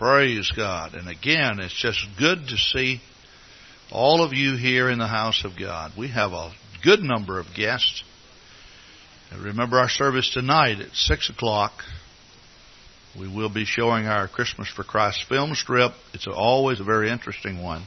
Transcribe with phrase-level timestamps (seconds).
[0.00, 0.94] Praise God.
[0.94, 3.02] And again, it's just good to see
[3.92, 5.92] all of you here in the house of God.
[5.94, 8.02] We have a good number of guests.
[9.38, 11.72] remember our service tonight at 6 o'clock.
[13.18, 15.92] We will be showing our Christmas for Christ film strip.
[16.14, 17.84] It's always a very interesting one.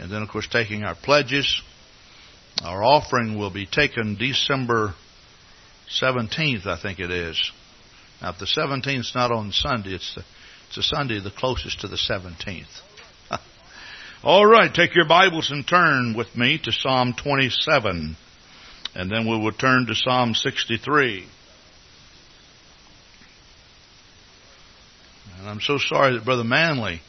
[0.00, 1.60] And then, of course, taking our pledges.
[2.64, 4.94] Our offering will be taken December
[6.00, 7.52] 17th, I think it is.
[8.22, 10.24] Now, if the 17th is not on Sunday, it's the
[10.76, 12.66] it's a Sunday the closest to the 17th.
[14.22, 18.14] All right, take your Bibles and turn with me to Psalm 27.
[18.94, 21.26] And then we will turn to Psalm 63.
[25.38, 27.00] And I'm so sorry that Brother Manley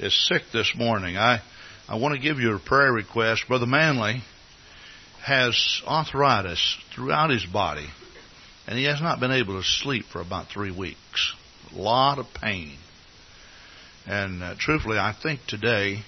[0.00, 1.16] is sick this morning.
[1.16, 1.40] I,
[1.88, 3.46] I want to give you a prayer request.
[3.46, 4.22] Brother Manley
[5.22, 7.86] has arthritis throughout his body,
[8.66, 11.34] and he has not been able to sleep for about three weeks.
[11.72, 12.72] A lot of pain.
[14.08, 16.02] And uh, truthfully, I think today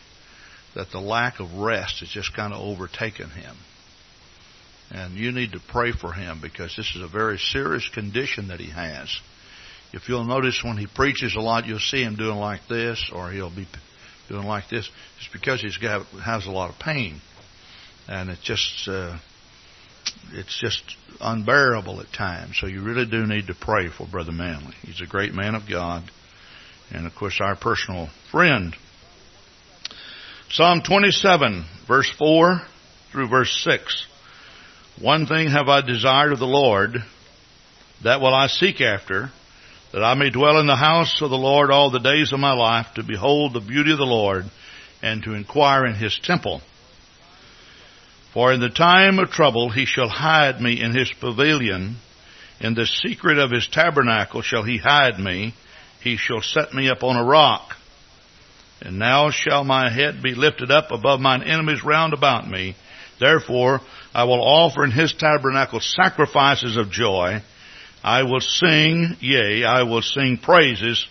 [0.74, 3.54] that the lack of rest has just kind of overtaken him.
[4.90, 8.58] And you need to pray for him because this is a very serious condition that
[8.58, 9.14] he has.
[9.92, 13.30] If you'll notice when he preaches a lot, you'll see him doing like this, or
[13.30, 13.68] he'll be
[14.28, 14.88] doing like this.
[15.18, 17.20] It's because he's got has a lot of pain,
[18.08, 19.18] and it's just uh,
[20.32, 20.82] it's just
[21.20, 22.56] unbearable at times.
[22.60, 24.74] So you really do need to pray for Brother Manley.
[24.82, 26.10] He's a great man of God,
[26.92, 28.74] and of course our personal friend.
[30.50, 32.60] Psalm 27, verse 4
[33.12, 34.06] through verse 6.
[35.00, 36.96] One thing have I desired of the Lord,
[38.02, 39.30] that will I seek after,
[39.92, 42.52] that I may dwell in the house of the Lord all the days of my
[42.52, 44.44] life, to behold the beauty of the Lord,
[45.02, 46.60] and to inquire in his temple.
[48.32, 51.96] For in the time of trouble he shall hide me in his pavilion.
[52.60, 55.54] In the secret of his tabernacle shall he hide me.
[56.02, 57.76] He shall set me up on a rock.
[58.82, 62.76] And now shall my head be lifted up above mine enemies round about me.
[63.18, 63.80] Therefore
[64.14, 67.42] I will offer in his tabernacle sacrifices of joy.
[68.02, 71.06] I will sing, yea, I will sing praises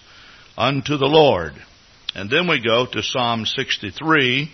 [0.58, 1.54] unto the Lord.
[2.16, 4.52] And then we go to Psalm 63.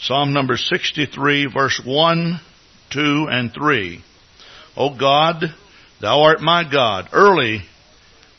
[0.00, 2.40] Psalm number 63 verse 1,
[2.90, 4.02] 2, and 3.
[4.76, 5.54] O God,
[6.00, 7.08] thou art my God.
[7.12, 7.62] Early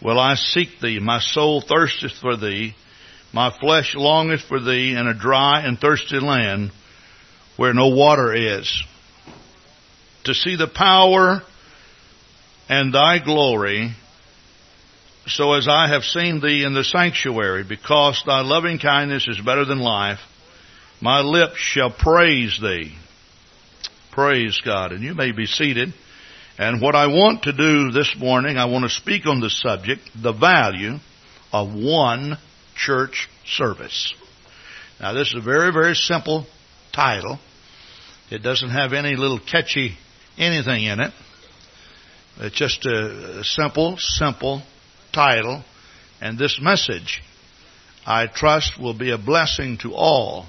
[0.01, 0.99] will I seek thee.
[0.99, 2.75] My soul thirsteth for thee.
[3.33, 6.71] My flesh longeth for thee in a dry and thirsty land
[7.57, 8.83] where no water is.
[10.23, 11.41] To see the power
[12.69, 13.91] and thy glory,
[15.27, 19.65] so as I have seen thee in the sanctuary, because thy loving kindness is better
[19.65, 20.19] than life,
[21.01, 22.95] my lips shall praise thee.
[24.19, 24.91] Praise God.
[24.91, 25.93] And you may be seated.
[26.57, 30.01] And what I want to do this morning, I want to speak on the subject,
[30.13, 30.95] the value
[31.53, 32.37] of one
[32.75, 34.13] church service.
[34.99, 36.45] Now this is a very, very simple
[36.91, 37.39] title.
[38.29, 39.95] It doesn't have any little catchy
[40.37, 41.13] anything in it.
[42.41, 44.63] It's just a simple, simple
[45.13, 45.63] title.
[46.19, 47.23] And this message,
[48.05, 50.45] I trust, will be a blessing to all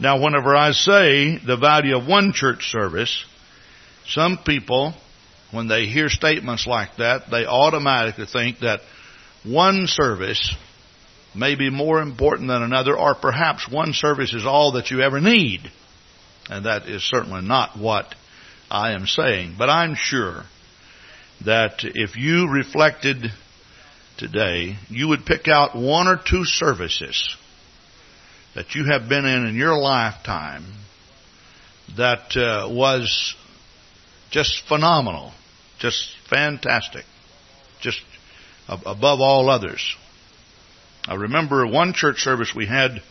[0.00, 3.24] now, whenever I say the value of one church service,
[4.06, 4.94] some people,
[5.50, 8.80] when they hear statements like that, they automatically think that
[9.44, 10.54] one service
[11.34, 15.20] may be more important than another, or perhaps one service is all that you ever
[15.20, 15.70] need.
[16.48, 18.14] And that is certainly not what
[18.70, 19.56] I am saying.
[19.58, 20.44] But I'm sure
[21.44, 23.30] that if you reflected
[24.16, 27.36] today, you would pick out one or two services
[28.54, 30.64] that you have been in in your lifetime
[31.96, 33.34] that uh, was
[34.30, 35.32] just phenomenal,
[35.78, 37.04] just fantastic,
[37.80, 38.00] just
[38.68, 39.96] above all others.
[41.06, 43.02] I remember one church service we had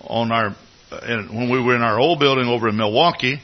[0.00, 0.56] on our
[0.90, 3.40] uh, when we were in our old building over in Milwaukee,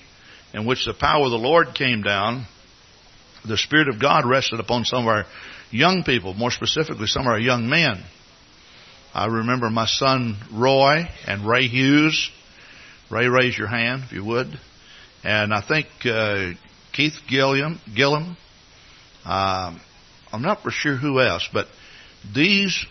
[0.52, 2.46] in which the power of the Lord came down.
[3.44, 5.26] The Spirit of God rested upon some of our
[5.70, 8.02] young people, more specifically some of our young men.
[9.16, 12.30] I remember my son Roy and Ray Hughes.
[13.10, 14.60] Ray, raise your hand if you would.
[15.24, 16.50] And I think uh,
[16.92, 18.36] Keith Gilliam, Gillum.
[19.24, 19.80] Um,
[20.30, 21.66] I'm not for sure who else, but
[22.34, 22.84] these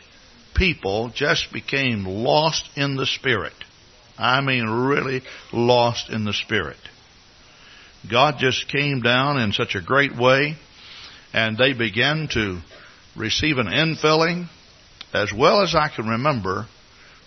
[0.56, 3.54] people just became lost in the spirit.
[4.18, 5.21] I mean, really
[5.54, 6.80] lost in the spirit.
[8.10, 10.56] God just came down in such a great way,
[11.33, 12.62] and they began to
[13.16, 14.48] receive an infilling
[15.16, 16.68] as well as I can remember,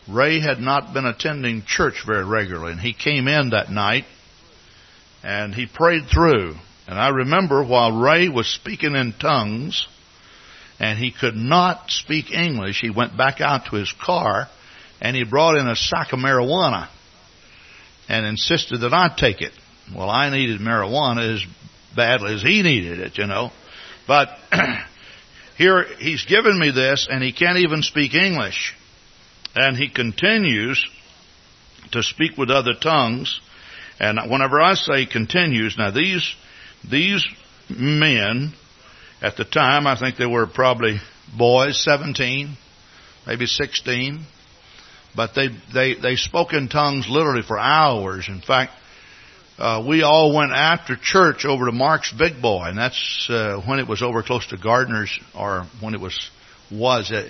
[0.08, 4.04] Ray had not been attending church very regularly, and he came in that night
[5.22, 6.54] and he prayed through,
[6.86, 9.86] And I remember while Ray was speaking in tongues,
[10.80, 14.48] and he could not speak English, he went back out to his car
[15.00, 16.88] and he brought in a sack of marijuana
[18.08, 19.52] and insisted that I take it.
[19.94, 21.44] Well, I needed marijuana as
[21.94, 23.50] badly as he needed it, you know.
[24.06, 24.28] But
[25.58, 28.74] here he's given me this and he can't even speak English.
[29.56, 30.86] And he continues
[31.90, 33.40] to speak with other tongues.
[33.98, 36.32] And whenever I say continues, now these,
[36.88, 37.26] these
[37.68, 38.52] men
[39.20, 41.00] at the time, I think they were probably
[41.36, 42.56] boys, 17,
[43.26, 44.24] maybe 16.
[45.16, 48.28] But they, they, they spoke in tongues literally for hours.
[48.28, 48.72] In fact,
[49.58, 53.80] uh, we all went after church over to Marc's Big Boy, and that's uh, when
[53.80, 56.30] it was over close to Gardner's, or when it was
[56.70, 57.28] was uh,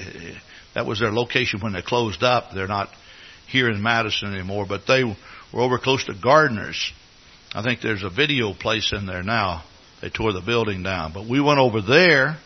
[0.75, 2.51] that was their location when they closed up.
[2.53, 2.91] They're not
[3.47, 6.93] here in Madison anymore, but they were over close to Gardner's.
[7.55, 9.65] I think there's a video place in there now.
[10.03, 12.37] They tore the building down, but we went over there,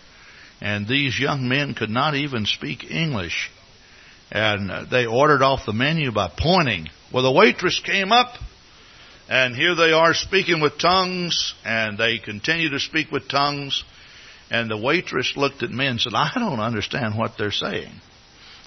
[0.61, 3.51] and these young men could not even speak English,
[4.31, 6.87] and uh, they ordered off the menu by pointing.
[7.13, 8.37] Well, the waitress came up
[9.33, 13.83] and here they are speaking with tongues, and they continue to speak with tongues.
[14.51, 17.95] And the waitress looked at me and said, I don't understand what they're saying.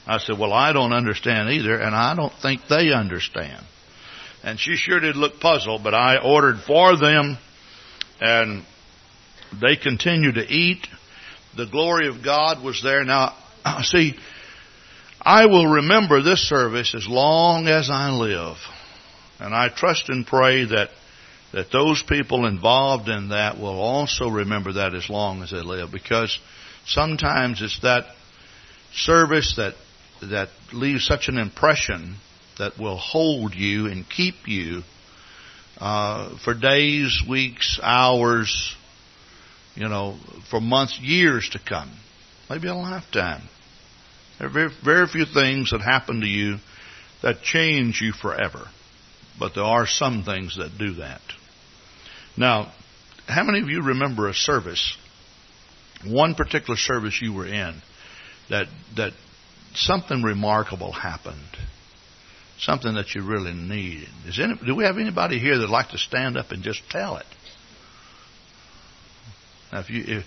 [0.08, 3.64] I said, Well, I don't understand either, and I don't think they understand.
[4.44, 7.38] And she sure did look puzzled, but I ordered for them,
[8.20, 8.66] and
[9.62, 10.88] they continued to eat.
[11.56, 13.04] The glory of God was there.
[13.04, 13.36] Now,
[13.84, 14.16] see,
[15.22, 18.58] I will remember this service as long as I live.
[19.40, 20.90] And I trust and pray that
[21.52, 25.90] that those people involved in that will also remember that as long as they live
[25.90, 26.38] because
[26.86, 28.08] sometimes it's that
[28.94, 29.74] service that
[30.22, 32.18] that leaves such an impression
[32.58, 34.82] that will hold you and keep you
[35.78, 38.76] uh, for days, weeks, hours,
[39.76, 40.18] you know,
[40.50, 41.92] for months, years to come,
[42.50, 43.42] maybe a lifetime.
[44.40, 46.58] There are very, very few things that happen to you
[47.22, 48.68] that change you forever.
[49.40, 51.22] But there are some things that do that.
[52.38, 52.72] Now,
[53.28, 54.98] how many of you remember a service,
[56.06, 57.82] one particular service you were in,
[58.50, 59.14] that that
[59.74, 61.58] something remarkable happened,
[62.60, 64.10] something that you really needed?
[64.28, 67.18] Is any, do we have anybody here that'd like to stand up and just tell
[67.18, 67.26] it?
[69.72, 70.26] Now, if you if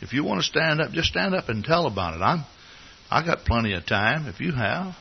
[0.00, 2.22] if you want to stand up, just stand up and tell about it.
[2.22, 2.44] I'm
[3.10, 4.26] I got plenty of time.
[4.26, 4.94] If you have.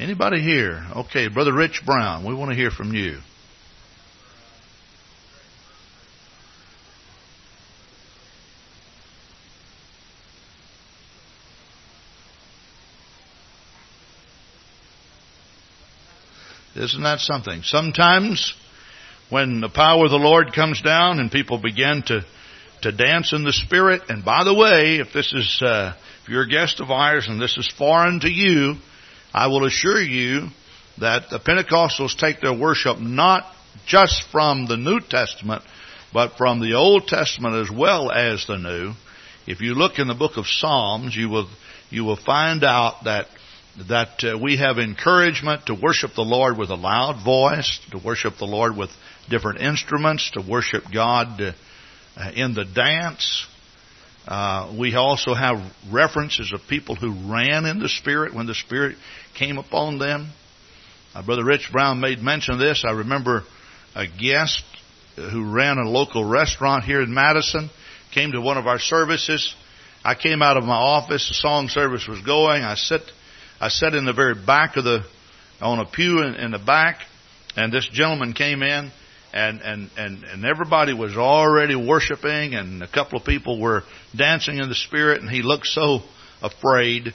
[0.00, 0.82] Anybody here?
[0.96, 3.18] Okay, Brother Rich Brown, we want to hear from you.
[16.74, 17.62] Isn't that something?
[17.62, 18.54] Sometimes
[19.28, 22.24] when the power of the Lord comes down and people begin to
[22.80, 26.44] to dance in the spirit, and by the way, if this is uh, if you're
[26.44, 28.76] a guest of ours and this is foreign to you,
[29.32, 30.48] I will assure you
[30.98, 33.44] that the Pentecostals take their worship not
[33.86, 35.62] just from the New Testament,
[36.12, 38.92] but from the Old Testament as well as the New.
[39.46, 41.48] If you look in the book of Psalms, you will
[41.90, 43.26] you will find out that
[43.88, 48.36] that uh, we have encouragement to worship the Lord with a loud voice, to worship
[48.38, 48.90] the Lord with
[49.28, 53.46] different instruments, to worship God uh, in the dance,
[54.26, 55.60] uh, we also have
[55.90, 58.96] references of people who ran in the Spirit when the Spirit
[59.34, 60.30] came upon them.
[61.14, 62.84] Uh, Brother Rich Brown made mention of this.
[62.86, 63.42] I remember
[63.94, 64.62] a guest
[65.16, 67.70] who ran a local restaurant here in Madison
[68.12, 69.54] came to one of our services.
[70.04, 71.28] I came out of my office.
[71.28, 72.62] The song service was going.
[72.62, 73.02] I sit,
[73.60, 75.04] I sat in the very back of the,
[75.60, 77.00] on a pew in, in the back,
[77.56, 78.90] and this gentleman came in
[79.32, 83.84] and and and and everybody was already worshiping and a couple of people were
[84.16, 86.00] dancing in the spirit and he looked so
[86.42, 87.14] afraid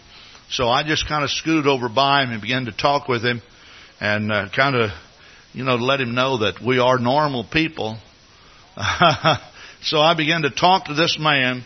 [0.50, 3.42] so i just kind of scooted over by him and began to talk with him
[4.00, 4.92] and uh, kind of
[5.54, 7.98] you know let him know that we are normal people
[9.82, 11.64] so i began to talk to this man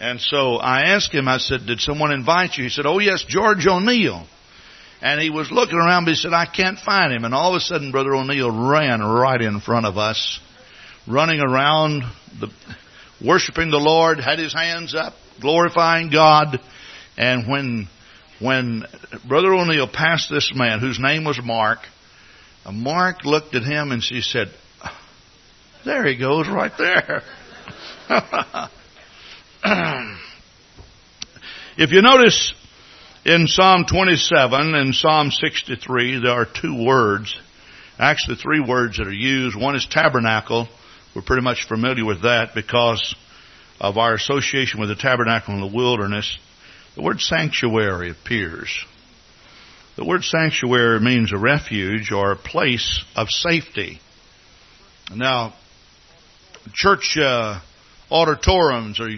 [0.00, 3.24] and so i asked him i said did someone invite you he said oh yes
[3.28, 4.26] george o'neill
[5.02, 7.24] and he was looking around, but he said, I can't find him.
[7.24, 10.38] And all of a sudden, Brother O'Neill ran right in front of us,
[11.08, 12.04] running around,
[12.38, 12.48] the,
[13.20, 16.60] worshiping the Lord, had his hands up, glorifying God.
[17.16, 17.88] And when,
[18.42, 18.84] when
[19.26, 21.78] Brother O'Neill passed this man, whose name was Mark,
[22.64, 24.48] uh, Mark looked at him and she said,
[25.84, 27.22] there he goes right there.
[31.76, 32.54] if you notice
[33.24, 37.38] in Psalm 27 and Psalm 63, there are two words,
[37.98, 39.56] actually three words that are used.
[39.56, 40.68] One is tabernacle,
[41.14, 43.14] we're pretty much familiar with that because
[43.80, 46.38] of our association with the tabernacle in the wilderness.
[46.94, 48.84] The word sanctuary appears.
[49.96, 54.00] The word sanctuary means a refuge or a place of safety.
[55.14, 55.54] Now,
[56.72, 57.60] church uh,
[58.10, 59.10] auditoriums are,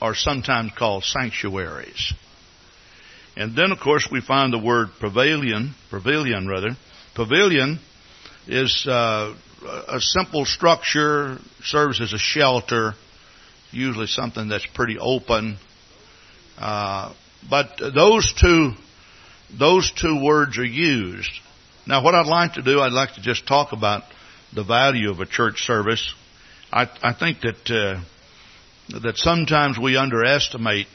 [0.00, 2.12] are sometimes called sanctuaries.
[3.36, 6.76] And then, of course, we find the word pavilion, pavilion rather.
[7.14, 7.80] Pavilion
[8.46, 9.34] is uh,
[9.88, 12.94] a simple structure, serves as a shelter,
[13.70, 15.58] usually something that's pretty open.
[16.58, 17.12] Uh,
[17.48, 18.72] but those two,
[19.58, 21.30] those two words are used.
[21.86, 24.04] Now, what I'd like to do, I'd like to just talk about
[24.54, 26.14] the value of a church service.
[26.72, 28.00] I, I think that uh,
[29.00, 30.86] that sometimes we underestimate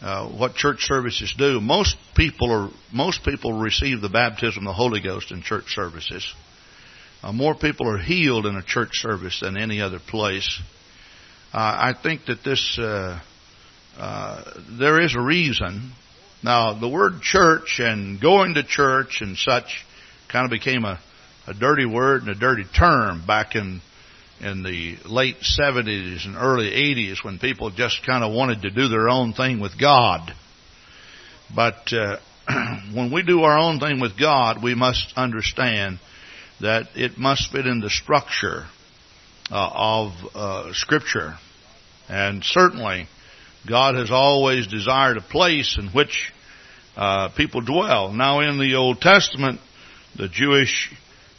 [0.00, 1.60] uh, what church services do.
[1.60, 6.34] Most people are most people receive the baptism of the Holy Ghost in church services.
[7.22, 10.60] Uh, more people are healed in a church service than any other place.
[11.52, 12.78] Uh, I think that this
[13.98, 14.42] uh,
[14.78, 15.92] there is a reason.
[16.42, 19.84] Now, the word church and going to church and such
[20.28, 21.00] kind of became a,
[21.46, 23.80] a dirty word and a dirty term back in
[24.40, 28.88] in the late 70s and early 80s when people just kind of wanted to do
[28.88, 30.34] their own thing with God.
[31.54, 32.18] But uh,
[32.92, 35.98] when we do our own thing with God, we must understand
[36.60, 38.66] that it must fit in the structure
[39.50, 41.34] uh, of uh, Scripture.
[42.08, 43.06] And certainly,
[43.68, 46.32] God has always desired a place in which
[46.96, 48.12] uh, people dwell.
[48.12, 49.60] Now, in the Old Testament,
[50.16, 50.92] the Jewish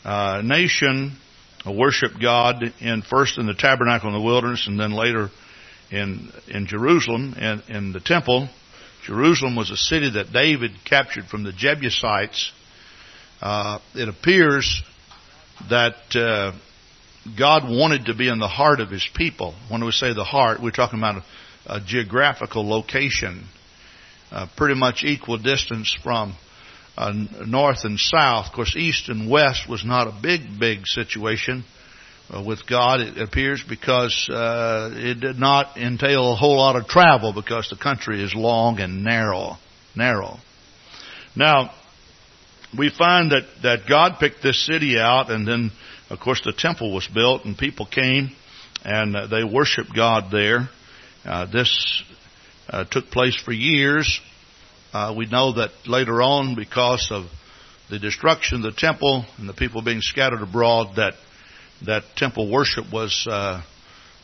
[0.03, 1.17] uh, nation
[1.65, 5.29] worshiped God in first in the tabernacle in the wilderness, and then later
[5.91, 8.49] in in Jerusalem and in, in the temple.
[9.05, 12.51] Jerusalem was a city that David captured from the Jebusites.
[13.39, 14.81] Uh, it appears
[15.69, 16.53] that uh,
[17.37, 19.53] God wanted to be in the heart of His people.
[19.69, 21.21] When we say the heart, we're talking about
[21.65, 23.47] a, geographical location,
[24.31, 26.35] uh, pretty much equal distance from
[26.97, 27.13] uh,
[27.45, 28.47] north and south.
[28.47, 31.63] Of course, east and west was not a big, big situation
[32.29, 33.01] uh, with God.
[33.01, 37.77] It appears because uh, it did not entail a whole lot of travel because the
[37.77, 39.57] country is long and narrow,
[39.95, 40.37] narrow.
[41.35, 41.73] Now,
[42.77, 45.71] we find that, that God picked this city out and then,
[46.09, 48.31] of course, the temple was built and people came
[48.83, 50.69] and uh, they worshiped God there.
[51.25, 52.03] Uh, this
[52.69, 54.21] uh, took place for years.
[54.93, 57.25] Uh, we know that later on, because of
[57.89, 61.13] the destruction of the temple and the people being scattered abroad, that
[61.85, 63.61] that temple worship was uh,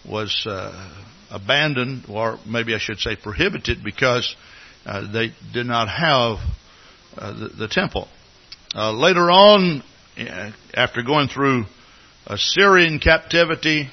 [0.08, 0.90] was uh,
[1.32, 4.36] abandoned, or maybe I should say prohibited, because
[4.86, 6.38] uh, they did not have
[7.16, 8.08] the, the, temple.
[8.74, 9.84] Uh, later on,
[10.74, 11.66] after going through
[12.26, 13.90] Assyrian captivity,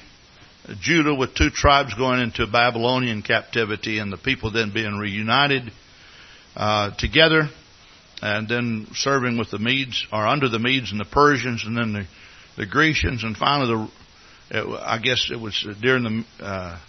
[0.81, 5.71] Judah with two tribes going into Babylonian captivity, and the people then being reunited
[6.55, 7.49] uh, together,
[8.21, 11.93] and then serving with the Medes, or under the Medes and the Persians, and then
[11.93, 12.05] the,
[12.57, 13.89] the Grecians, and finally
[14.51, 16.79] the, I guess it was during the, uh,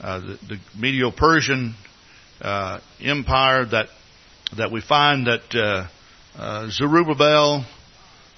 [0.00, 1.74] uh, the, the Medo-Persian
[2.40, 3.88] uh, Empire that
[4.56, 5.86] that we find that uh,
[6.36, 7.64] uh, Zerubbabel,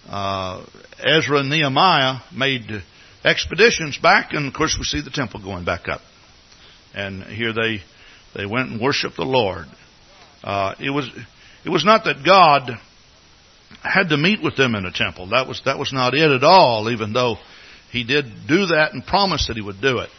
[0.07, 2.85] Ezra, and Nehemiah made
[3.25, 6.01] expeditions back, and of course we see the temple going back up.
[6.95, 7.81] And here they
[8.35, 9.67] they went and worshipped the Lord.
[10.43, 11.09] Uh, it was
[11.65, 12.71] it was not that God
[13.83, 15.31] had to meet with them in the temple.
[15.31, 16.91] That was that was not it at all.
[16.91, 17.37] Even though
[17.91, 20.11] He did do that and promised that He would do it.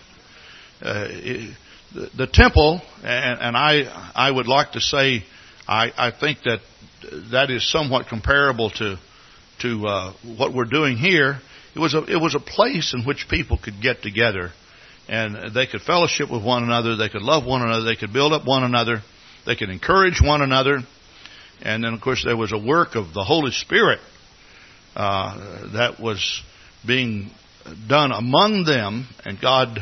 [0.81, 1.55] Uh, it
[1.93, 5.23] the, the temple, and, and I I would like to say
[5.67, 6.59] I, I think that
[7.31, 8.97] that is somewhat comparable to
[9.61, 11.39] to uh, what we're doing here.
[11.75, 14.51] It was a it was a place in which people could get together,
[15.09, 16.95] and they could fellowship with one another.
[16.95, 17.83] They could love one another.
[17.83, 19.01] They could build up one another.
[19.45, 20.79] They could encourage one another.
[21.61, 23.99] And then, of course, there was a work of the Holy Spirit
[24.95, 26.41] uh, that was
[26.85, 27.31] being
[27.87, 29.79] done among them, and God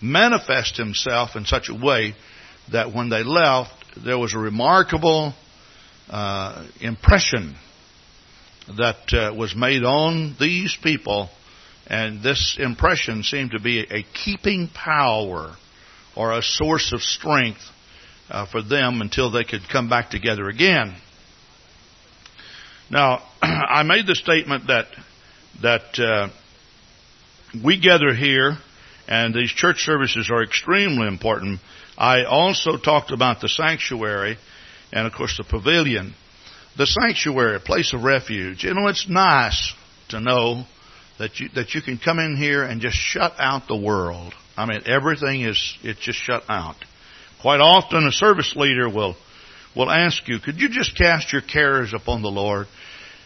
[0.00, 2.14] manifest Himself in such a way
[2.72, 3.72] that when they left,
[4.04, 5.34] there was a remarkable
[6.10, 7.56] uh, impression
[8.76, 11.28] that uh, was made on these people,
[11.86, 15.56] and this impression seemed to be a keeping power
[16.16, 17.60] or a source of strength
[18.30, 20.94] uh, for them until they could come back together again.
[22.90, 24.86] Now, I made the statement that
[25.60, 26.28] that uh,
[27.64, 28.56] we gather here,
[29.08, 31.60] and these church services are extremely important.
[31.98, 34.38] I also talked about the sanctuary,
[34.92, 36.14] and of course the pavilion.
[36.76, 38.64] The sanctuary, a place of refuge.
[38.64, 39.72] You know, it's nice
[40.08, 40.64] to know
[41.18, 44.34] that you that you can come in here and just shut out the world.
[44.56, 46.76] I mean, everything is it's just shut out.
[47.40, 49.16] Quite often, a service leader will
[49.76, 52.66] will ask you, "Could you just cast your cares upon the Lord?"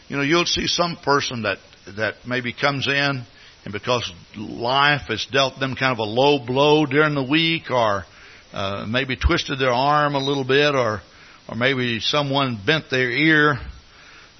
[0.08, 1.58] You know, you'll see some person that
[1.96, 3.24] that maybe comes in
[3.66, 8.04] and because life has dealt them kind of a low blow during the week, or
[8.52, 11.02] uh, maybe twisted their arm a little bit, or
[11.48, 13.58] or maybe someone bent their ear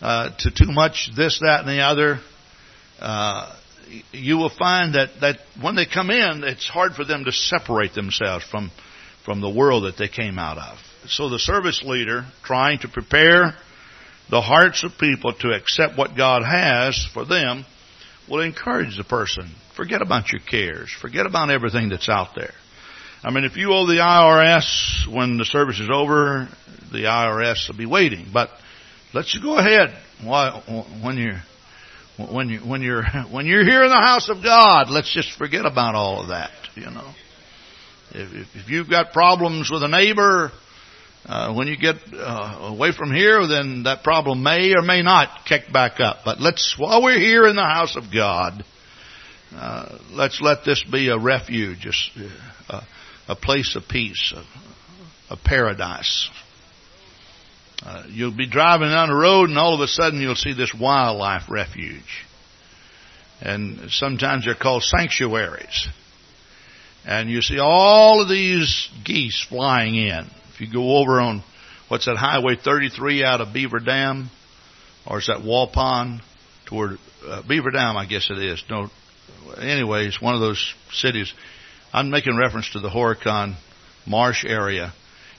[0.01, 2.21] uh, to too much this, that, and the other.
[2.99, 3.55] Uh,
[4.13, 7.95] you will find that, that when they come in, it's hard for them to separate
[7.95, 8.71] themselves from,
[9.25, 10.79] from the world that they came out of.
[11.09, 13.55] So the service leader, trying to prepare
[14.29, 17.65] the hearts of people to accept what God has for them,
[18.29, 19.55] will encourage the person.
[19.77, 20.93] Forget about your cares.
[21.01, 22.53] Forget about everything that's out there.
[23.27, 26.49] I mean, if you owe the IRS when the service is over,
[26.93, 28.29] the IRS will be waiting.
[28.33, 28.51] But
[29.13, 29.93] let's go ahead
[30.23, 31.43] when you're
[32.33, 33.03] when you when you're
[33.33, 34.91] when you're here in the house of God.
[34.91, 36.53] Let's just forget about all of that.
[36.77, 37.15] You know,
[38.13, 40.53] if, if you've got problems with a neighbor,
[41.25, 45.47] uh, when you get uh, away from here, then that problem may or may not
[45.49, 46.19] kick back up.
[46.25, 48.65] But let's, while we're here in the house of God,
[49.53, 51.89] uh, let's let this be a refuge,
[52.69, 52.85] a,
[53.29, 56.31] a place of peace, a, a paradise.
[57.85, 60.75] Uh, you'll be driving down the road and all of a sudden you'll see this
[60.75, 62.25] wildlife refuge.
[63.41, 65.89] And sometimes they're called sanctuaries.
[67.05, 70.27] And you see all of these geese flying in.
[70.55, 71.45] If you go over on,
[71.89, 74.31] what's that, Highway 33 out of Beaver Dam,
[75.07, 76.21] or is that Waupun?
[76.67, 78.63] toward uh, Beaver Dam, I guess it is.
[78.69, 78.91] No,
[79.57, 81.33] anyways, one of those cities.
[81.93, 83.57] I'm making reference to the Horicon
[84.07, 84.93] Marsh area.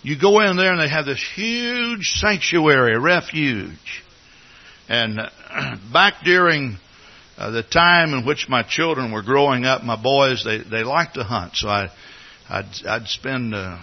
[0.03, 4.03] You go in there and they have this huge sanctuary, refuge.
[4.87, 5.19] And
[5.93, 6.77] back during
[7.37, 11.15] uh, the time in which my children were growing up, my boys, they, they liked
[11.15, 11.55] to hunt.
[11.55, 11.89] So I,
[12.49, 13.79] I'd, I'd spend uh,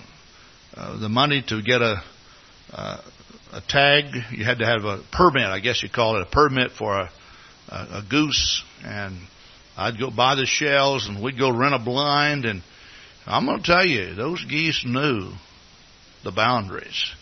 [0.76, 2.02] uh, the money to get a,
[2.72, 3.00] uh,
[3.52, 4.04] a tag.
[4.32, 7.10] You had to have a permit, I guess you call it a permit for a,
[7.68, 8.64] a, a goose.
[8.82, 9.18] And
[9.76, 12.44] I'd go buy the shells and we'd go rent a blind.
[12.44, 12.62] And
[13.26, 15.32] I'm going to tell you, those geese knew
[16.22, 17.12] the boundaries.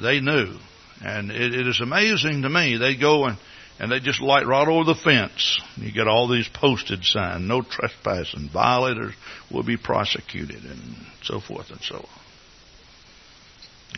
[0.00, 0.56] They knew.
[1.04, 2.76] And it, it is amazing to me.
[2.76, 3.38] They go and,
[3.78, 5.60] and they just light right over the fence.
[5.76, 9.14] You get all these posted signs, no trespassing, violators
[9.50, 12.08] will be prosecuted, and so forth and so on.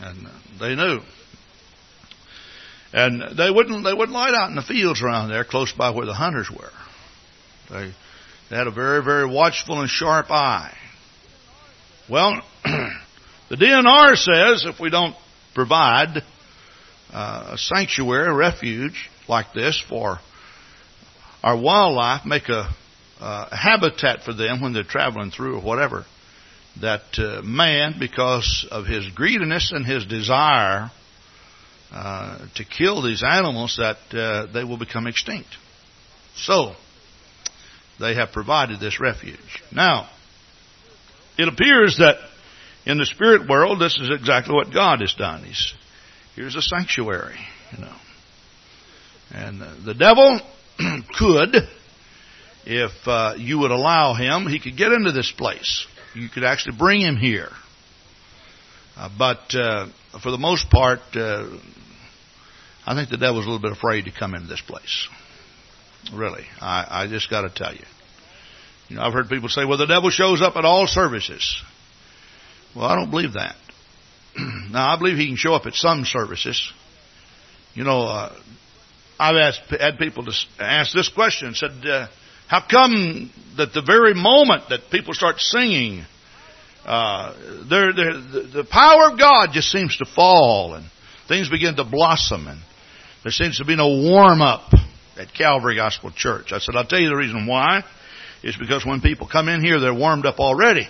[0.01, 0.99] And uh, they knew.
[2.93, 6.05] And they wouldn't they wouldn't light out in the fields around there, close by where
[6.05, 6.71] the hunters were.
[7.69, 7.93] They,
[8.49, 10.75] they had a very very watchful and sharp eye.
[12.09, 15.15] Well, the DNR says if we don't
[15.55, 16.23] provide
[17.11, 20.19] uh, a sanctuary, a refuge like this for
[21.41, 22.69] our wildlife, make a,
[23.19, 26.05] uh, a habitat for them when they're traveling through or whatever,
[26.81, 30.91] that uh, man, because of his greediness and his desire
[31.91, 35.49] uh, to kill these animals, that uh, they will become extinct.
[36.35, 36.73] So,
[37.99, 39.63] they have provided this refuge.
[39.71, 40.09] Now,
[41.37, 42.17] it appears that
[42.85, 45.43] in the spirit world, this is exactly what God has done.
[45.43, 45.73] He's
[46.35, 47.39] here's a sanctuary,
[47.71, 47.95] you know,
[49.31, 50.39] and uh, the devil
[51.17, 51.55] could,
[52.65, 56.77] if uh, you would allow him, he could get into this place you could actually
[56.77, 57.49] bring him here.
[58.97, 59.87] Uh, but uh,
[60.23, 61.47] for the most part, uh,
[62.85, 65.09] I think the devil's a little bit afraid to come into this place.
[66.13, 67.85] Really, I, I just got to tell you.
[68.89, 71.61] You know, I've heard people say, "Well, the devil shows up at all services."
[72.75, 73.55] Well, I don't believe that.
[74.71, 76.71] now, I believe he can show up at some services.
[77.73, 78.35] You know, uh,
[79.17, 81.55] I've asked had people to ask this question.
[81.55, 82.07] Said, uh,
[82.47, 86.05] how come that the very moment that people start singing,
[86.85, 87.33] uh,
[87.67, 90.85] they're, they're, the power of God just seems to fall and
[91.27, 92.59] things begin to blossom and
[93.23, 94.71] there seems to be no warm up
[95.17, 96.51] at Calvary Gospel Church.
[96.51, 97.83] I said, I'll tell you the reason why.
[98.43, 100.87] Is because when people come in here, they're warmed up already.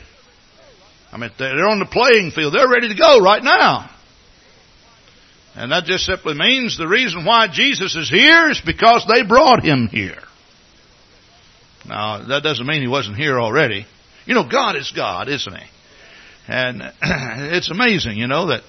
[1.12, 2.54] I mean, they're on the playing field.
[2.54, 3.90] They're ready to go right now.
[5.56, 9.64] And that just simply means the reason why Jesus is here is because they brought
[9.64, 10.22] him here.
[11.88, 13.86] Now, that doesn't mean he wasn't here already.
[14.26, 15.66] You know, God is God, isn't he?
[16.48, 18.64] And it's amazing, you know, that,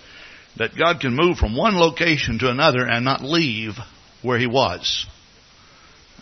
[0.58, 3.72] that God can move from one location to another and not leave
[4.22, 5.06] where he was.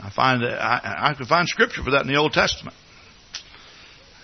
[0.03, 2.77] I find I, I can find scripture for that in the Old Testament.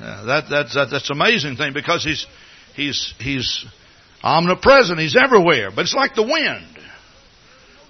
[0.01, 2.27] Uh, that, that's, that, that's an amazing thing because he's,
[2.75, 3.67] he's, he's
[4.23, 4.99] omnipresent.
[4.99, 5.71] He's everywhere.
[5.75, 6.67] But it's like the wind.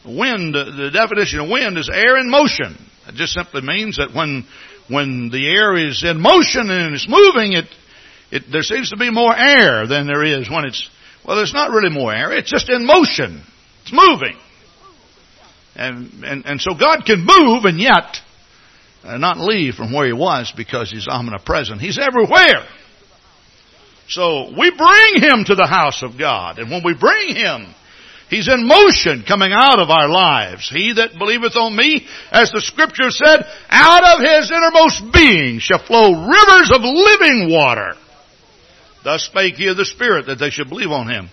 [0.05, 2.77] Wind, the definition of wind is air in motion.
[3.07, 4.47] It just simply means that when
[4.89, 7.67] when the air is in motion and it's moving, it
[8.31, 10.89] it there seems to be more air than there is when it's
[11.25, 11.37] well.
[11.37, 12.33] There's not really more air.
[12.33, 13.43] It's just in motion.
[13.83, 14.37] It's moving.
[15.81, 18.19] And and and so God can move and yet
[19.03, 21.81] uh, not leave from where He was because He's omnipresent.
[21.81, 22.67] He's everywhere.
[24.09, 27.75] So we bring Him to the house of God, and when we bring Him,
[28.29, 30.71] He's in motion coming out of our lives.
[30.71, 35.85] He that believeth on me, as the scripture said, out of his innermost being shall
[35.85, 37.95] flow rivers of living water.
[39.03, 41.29] Thus spake he of the Spirit that they should believe on him.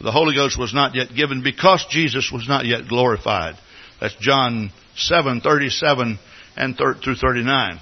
[0.00, 3.56] The Holy Ghost was not yet given because Jesus was not yet glorified.
[4.00, 6.18] That's John 7, 37
[6.56, 7.80] and through 39.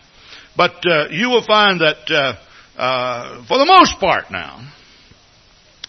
[0.57, 4.71] But uh, you will find that uh, uh, for the most part now,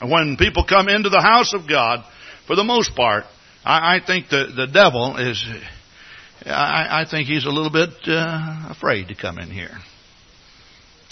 [0.01, 2.03] when people come into the house of God,
[2.45, 3.25] for the most part,
[3.63, 5.43] I, I think the, the devil is,
[6.45, 9.77] I, I think he's a little bit uh, afraid to come in here.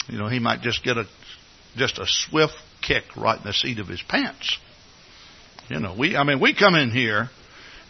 [0.08, 1.04] You know, he might just get a,
[1.76, 4.58] just a swift kick right in the seat of his pants.
[5.68, 7.28] You know, we, I mean, we come in here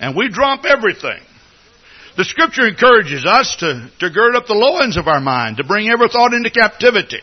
[0.00, 1.20] and we drop everything.
[2.16, 5.88] The scripture encourages us to, to gird up the loins of our mind, to bring
[5.88, 7.20] every thought into captivity.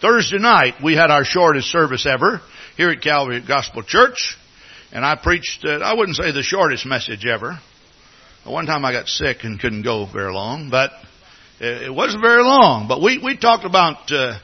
[0.00, 2.40] Thursday night, we had our shortest service ever
[2.76, 4.36] here at Calvary Gospel Church.
[4.92, 7.58] And I preached, uh, I wouldn't say the shortest message ever.
[8.44, 10.90] One time I got sick and couldn't go very long, but
[11.60, 12.88] it wasn't very long.
[12.88, 14.38] But we, we talked about uh,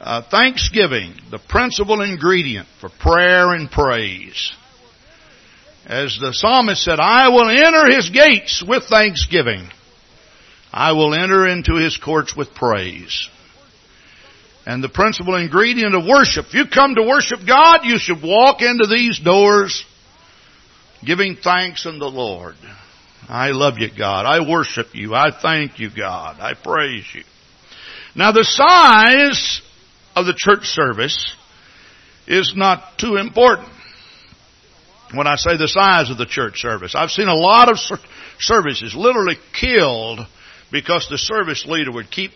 [0.00, 4.52] uh, thanksgiving, the principal ingredient for prayer and praise.
[5.86, 9.68] As the psalmist said, I will enter his gates with thanksgiving.
[10.72, 13.28] I will enter into his courts with praise.
[14.64, 16.46] And the principal ingredient of worship.
[16.46, 19.84] If you come to worship God, you should walk into these doors
[21.04, 22.54] giving thanks unto the Lord.
[23.28, 24.24] I love you, God.
[24.24, 25.14] I worship you.
[25.14, 26.38] I thank you, God.
[26.40, 27.24] I praise you.
[28.14, 29.62] Now the size
[30.14, 31.34] of the church service
[32.26, 33.71] is not too important.
[35.14, 37.78] When I say the size of the church service, I've seen a lot of
[38.38, 40.20] services literally killed
[40.70, 42.32] because the service leader would keep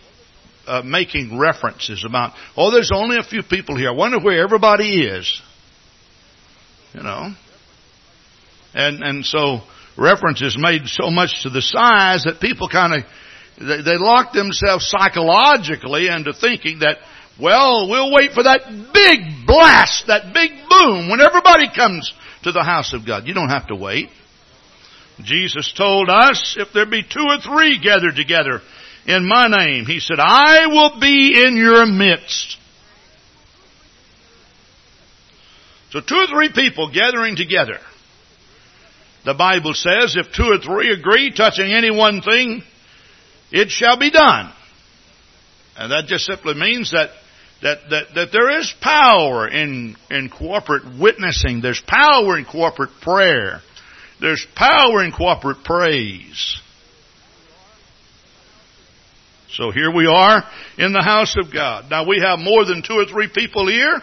[0.67, 3.89] uh, making references about, oh, there's only a few people here.
[3.89, 5.41] I wonder where everybody is.
[6.93, 7.33] You know?
[8.73, 9.61] And, and so
[9.97, 13.03] references made so much to the size that people kind of,
[13.59, 16.97] they, they lock themselves psychologically into thinking that,
[17.39, 18.61] well, we'll wait for that
[18.93, 22.13] big blast, that big boom when everybody comes
[22.47, 23.27] to the house of God.
[23.27, 24.09] You don't have to wait.
[25.21, 28.61] Jesus told us, if there be two or three gathered together
[29.05, 29.85] in my name.
[29.85, 32.57] He said, I will be in your midst.
[35.91, 37.79] So two or three people gathering together.
[39.25, 42.61] The Bible says if two or three agree touching any one thing,
[43.51, 44.53] it shall be done.
[45.77, 47.09] And that just simply means that
[47.61, 51.61] that, that, that there is power in, in corporate witnessing.
[51.61, 53.61] There's power in corporate prayer.
[54.19, 56.59] There's power in corporate praise.
[59.49, 60.43] So here we are
[60.77, 61.89] in the house of God.
[61.89, 64.01] Now we have more than two or three people here,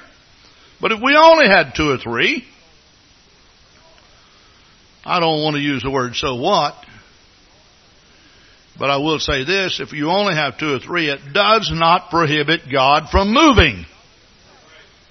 [0.80, 2.44] but if we only had two or three,
[5.04, 6.74] I don't want to use the word so what,
[8.78, 12.10] but I will say this, if you only have two or three, it does not
[12.10, 13.86] prohibit God from moving.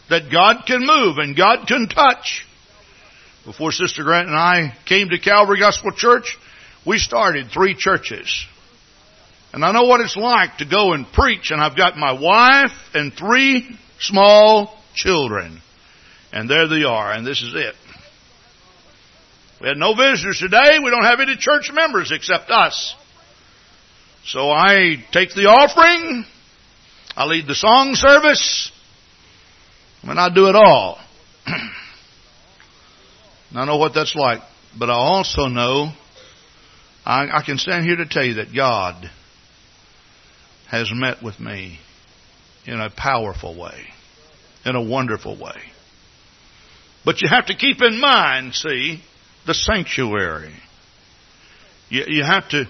[0.10, 2.45] That God can move and God can touch.
[3.45, 6.38] Before Sister Grant and I came to Calvary Gospel Church,
[6.86, 8.45] we started three churches.
[9.54, 12.71] And I know what it's like to go and preach and I've got my wife
[12.93, 15.62] and three small children.
[16.34, 17.76] And there they are and this is it.
[19.62, 20.80] We had no visitors today.
[20.84, 22.95] We don't have any church members except us.
[24.25, 26.25] So I take the offering.
[27.15, 28.71] I lead the song service.
[30.01, 30.97] I mean, I do it all.
[33.55, 34.41] I know what that's like.
[34.77, 35.91] But I also know
[37.05, 39.09] I, I can stand here to tell you that God
[40.69, 41.79] has met with me
[42.65, 43.88] in a powerful way,
[44.65, 45.62] in a wonderful way.
[47.05, 49.03] But you have to keep in mind, see,
[49.45, 50.55] the sanctuary.
[51.89, 52.65] You, you have to,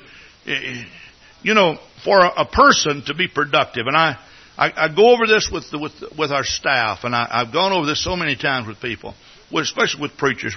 [1.43, 4.17] you know, for a, person to be productive, and I,
[4.57, 7.71] I, I go over this with the, with with our staff, and I, I've gone
[7.71, 9.13] over this so many times with people,
[9.53, 10.55] especially with preachers.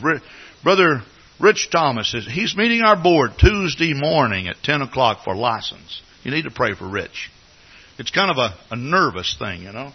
[0.62, 1.03] Brother
[1.38, 6.03] Rich Thomas is he's meeting our board Tuesday morning at ten o'clock for license.
[6.25, 7.31] You need to pray for Rich.
[7.99, 9.92] It's kind of a, a nervous thing, you know.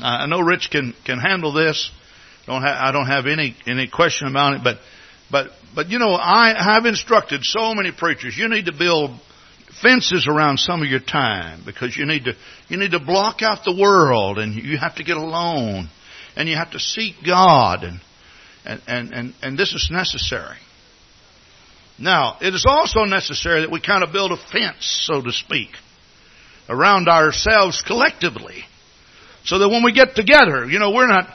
[0.00, 1.90] I know Rich can can handle this.
[2.46, 4.78] Don't ha- I don't have any any question about it, but
[5.30, 8.36] but but you know I have instructed so many preachers.
[8.36, 9.18] You need to build
[9.84, 12.32] fences around some of your time because you need to
[12.68, 15.88] you need to block out the world and you have to get alone
[16.36, 18.00] and you have to seek God and
[18.64, 20.56] and and and, and this is necessary.
[21.98, 25.68] Now, it is also necessary that we kind of build a fence, so to speak,
[26.68, 28.64] around ourselves collectively.
[29.44, 31.28] So that when we get together, you know, we're not,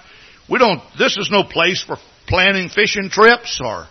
[0.50, 1.96] we don't, this is no place for
[2.28, 3.88] planning fishing trips or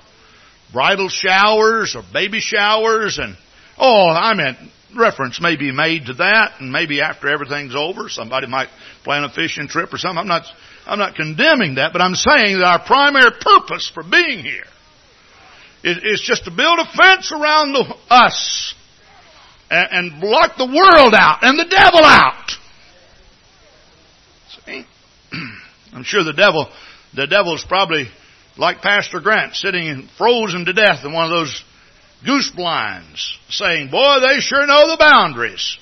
[0.73, 3.37] bridal showers or baby showers and,
[3.79, 4.59] oh, I meant
[4.97, 8.69] reference may be made to that and maybe after everything's over, somebody might
[9.05, 10.19] plan a fishing trip or something.
[10.19, 10.45] I'm not,
[10.87, 14.64] I'm not condemning that, but I'm saying that our primary purpose for being here
[15.85, 18.75] is, just to build a fence around the, us
[19.71, 22.51] and, and block the world out and the devil out.
[24.67, 24.87] See?
[25.93, 26.69] I'm sure the devil,
[27.14, 28.09] the devil's probably
[28.57, 31.62] like Pastor Grant sitting frozen to death in one of those
[32.24, 35.78] goose blinds saying, boy, they sure know the boundaries.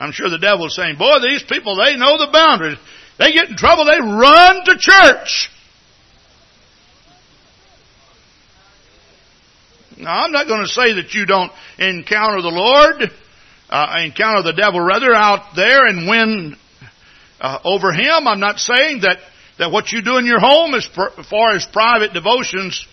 [0.00, 2.78] I'm sure the devil's saying, boy, these people, they know the boundaries.
[3.18, 5.48] They get in trouble, they run to church.
[9.98, 13.10] Now, I'm not going to say that you don't encounter the Lord,
[13.70, 16.56] uh, encounter the devil rather out there and win
[17.40, 18.26] uh, over him.
[18.26, 19.18] I'm not saying that,
[19.58, 22.84] that what you do in your home as, far as private devotions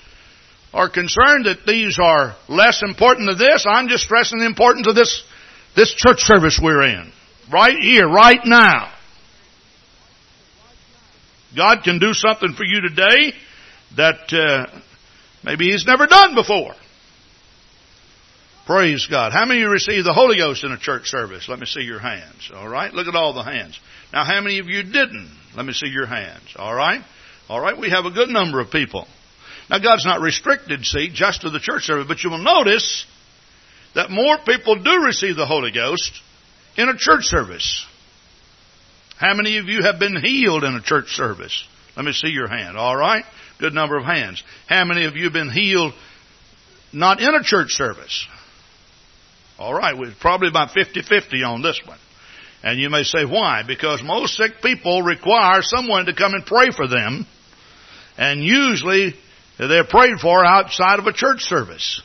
[0.74, 3.66] are concerned that these are less important than this.
[3.68, 5.24] I'm just stressing the importance of this,
[5.76, 7.12] this church service we're in.
[7.52, 8.94] Right here, right now.
[11.56, 13.34] God can do something for you today
[13.96, 14.80] that uh,
[15.44, 16.76] maybe He's never done before.
[18.68, 19.32] Praise God.
[19.32, 21.50] How many of you received the Holy Ghost in a church service?
[21.50, 22.52] Let me see your hands.
[22.54, 22.94] All right.
[22.94, 23.80] Look at all the hands.
[24.14, 25.36] Now, how many of you didn't?
[25.58, 26.54] Let me see your hands.
[26.56, 27.02] All right.
[27.48, 27.76] All right.
[27.76, 29.08] We have a good number of people.
[29.70, 33.06] Now, God's not restricted, see, just to the church service, but you will notice
[33.96, 36.12] that more people do receive the Holy Ghost
[36.78, 37.86] in a church service.
[39.18, 41.64] How many of you have been healed in a church service?
[41.96, 42.78] Let me see your hand.
[42.78, 43.26] All right.
[43.60, 44.42] Good number of hands.
[44.68, 45.94] How many of you have been healed
[46.94, 48.26] not in a church service?
[49.60, 52.00] All right, we're probably about 50-50 on this one.
[52.64, 53.64] And you may say, why?
[53.68, 57.28] Because most sick people require someone to come and pray for them.
[58.18, 59.16] And usually
[59.68, 62.02] they're prayed for outside of a church service.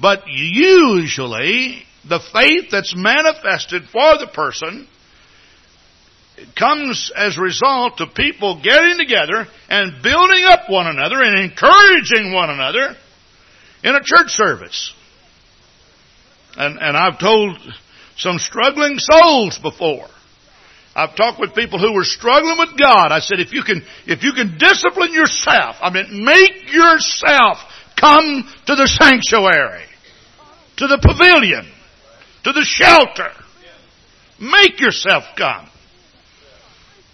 [0.00, 4.88] But usually the faith that's manifested for the person
[6.56, 12.32] comes as a result of people getting together and building up one another and encouraging
[12.32, 12.94] one another
[13.82, 14.94] in a church service.
[16.56, 17.58] And, and I've told
[18.16, 20.08] some struggling souls before.
[20.96, 23.12] I've talked with people who were struggling with God.
[23.12, 27.58] I said, if you can, if you can discipline yourself, I mean, make yourself
[28.00, 29.84] come to the sanctuary,
[30.78, 31.70] to the pavilion,
[32.44, 33.28] to the shelter.
[34.40, 35.68] Make yourself come.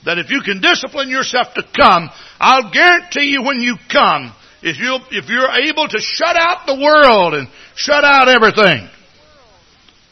[0.05, 4.79] That if you can discipline yourself to come, I'll guarantee you when you come, if
[4.79, 8.89] you if you're able to shut out the world and shut out everything,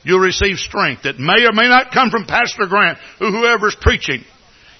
[0.03, 1.05] You'll receive strength.
[1.05, 4.25] It may or may not come from Pastor Grant or whoever's preaching.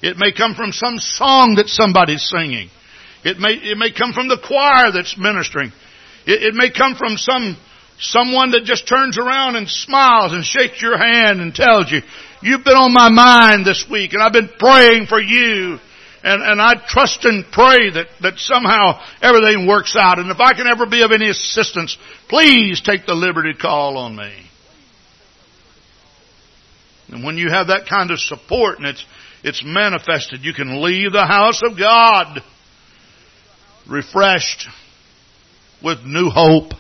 [0.03, 2.71] It may come from some song that somebody's singing.
[3.23, 5.73] It may, it may come from the choir that's ministering.
[6.27, 7.57] It, it may come from some,
[7.99, 12.01] someone that just turns around and smiles and shakes your hand and tells you,
[12.41, 15.79] you've been on my mind this week and I've been praying for you.
[16.23, 20.19] And, and I trust and pray that, that somehow everything works out.
[20.19, 21.97] And if I can ever be of any assistance,
[22.29, 24.31] please take the liberty to call on me.
[27.11, 29.05] And when you have that kind of support and it's,
[29.43, 32.41] it's manifested, you can leave the house of God
[33.89, 34.69] refreshed
[35.83, 36.73] with new hope,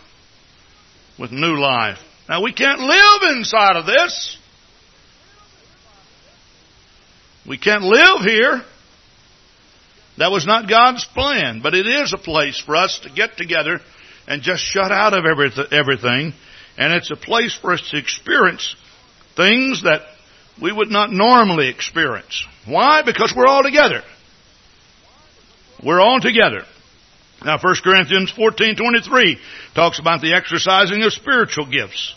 [1.18, 1.98] with new life.
[2.28, 4.38] Now we can't live inside of this.
[7.48, 8.62] We can't live here.
[10.18, 13.80] That was not God's plan, but it is a place for us to get together
[14.28, 15.24] and just shut out of
[15.72, 16.34] everything.
[16.76, 18.76] And it's a place for us to experience
[19.34, 20.02] things that
[20.60, 22.46] we would not normally experience.
[22.66, 23.02] Why?
[23.02, 24.02] Because we're all together.
[25.84, 26.64] We're all together.
[27.44, 29.38] Now 1 Corinthians 14:23
[29.74, 32.14] talks about the exercising of spiritual gifts.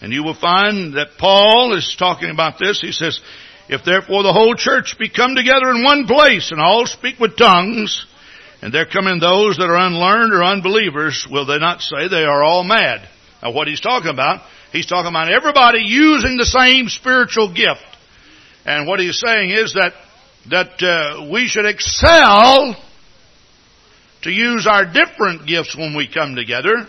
[0.00, 2.80] And you will find that Paul is talking about this.
[2.80, 3.20] He says,
[3.68, 7.36] if therefore the whole church be come together in one place and all speak with
[7.36, 8.04] tongues,
[8.60, 12.24] and there come in those that are unlearned or unbelievers, will they not say they
[12.24, 13.08] are all mad?
[13.42, 14.42] Now what he's talking about
[14.74, 17.86] He's talking about everybody using the same spiritual gift.
[18.66, 19.92] And what he's saying is that,
[20.50, 22.74] that uh, we should excel
[24.22, 26.88] to use our different gifts when we come together.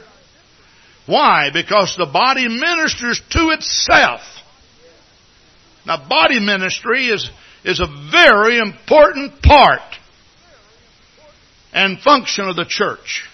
[1.06, 1.52] Why?
[1.54, 4.22] Because the body ministers to itself.
[5.86, 7.30] Now body ministry is,
[7.64, 9.82] is a very important part
[11.72, 13.26] and function of the church.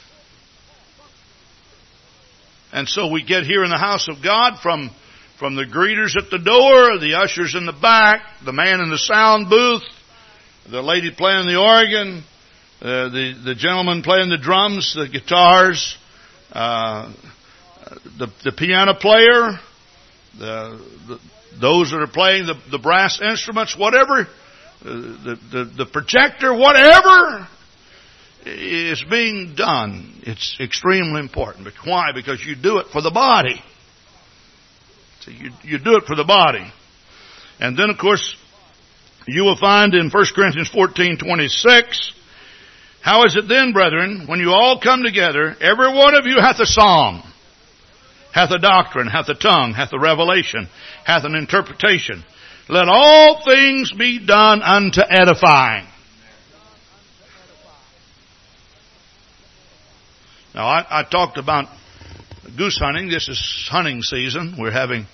[2.73, 4.91] And so we get here in the house of God from,
[5.39, 8.97] from the greeters at the door, the ushers in the back, the man in the
[8.97, 9.84] sound booth,
[10.69, 12.23] the lady playing the organ,
[12.81, 15.97] uh, the, the gentleman playing the drums, the guitars,
[16.53, 17.12] uh,
[18.17, 19.60] the, the piano player,
[20.39, 21.19] the, the,
[21.60, 24.25] those that are playing the, the brass instruments, whatever, uh,
[24.84, 27.47] the, the, the projector, whatever
[28.45, 31.65] is being done, it's extremely important.
[31.65, 32.12] But why?
[32.13, 33.62] Because you do it for the body.
[35.21, 36.65] So you, you do it for the body.
[37.60, 38.36] And then of course,
[39.27, 42.13] you will find in 1 Corinthians 14, 26,
[43.01, 46.60] how is it then, brethren, when you all come together, every one of you hath
[46.60, 47.23] a psalm,
[48.32, 50.67] hath a doctrine, hath a tongue, hath a revelation,
[51.04, 52.23] hath an interpretation.
[52.69, 55.86] Let all things be done unto edifying.
[60.53, 61.69] Now, I, I talked about
[62.57, 63.07] goose hunting.
[63.07, 64.57] This is hunting season.
[64.59, 65.05] We're having,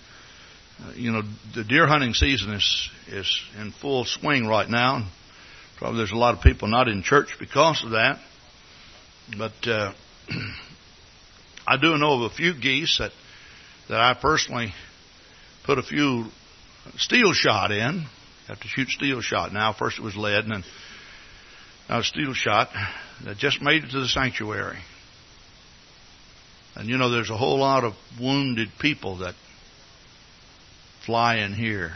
[0.84, 1.22] uh, you know,
[1.54, 5.08] the deer hunting season is is in full swing right now.
[5.78, 8.20] Probably there's a lot of people not in church because of that.
[9.38, 9.94] But uh,
[11.68, 13.12] I do know of a few geese that
[13.90, 14.74] that I personally
[15.66, 16.26] put a few
[16.98, 18.08] steel shot in.
[18.48, 19.72] have to shoot steel shot now.
[19.74, 20.64] First it was lead, and then
[21.90, 22.70] now steel shot
[23.24, 24.80] that just made it to the sanctuary.
[26.78, 29.34] And you know, there's a whole lot of wounded people that
[31.04, 31.94] fly in here.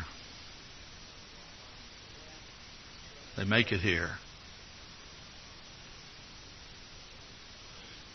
[3.37, 4.09] They make it here.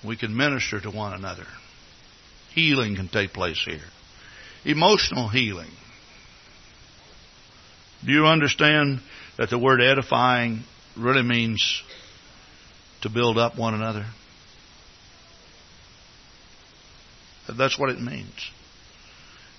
[0.04, 1.46] We can minister to one another.
[2.52, 3.80] Healing can take place here.
[4.64, 5.70] Emotional healing.
[8.04, 9.00] Do you understand
[9.36, 10.64] that the word edifying
[10.96, 11.82] really means
[13.02, 14.06] to build up one another?
[17.48, 18.50] That's what it means.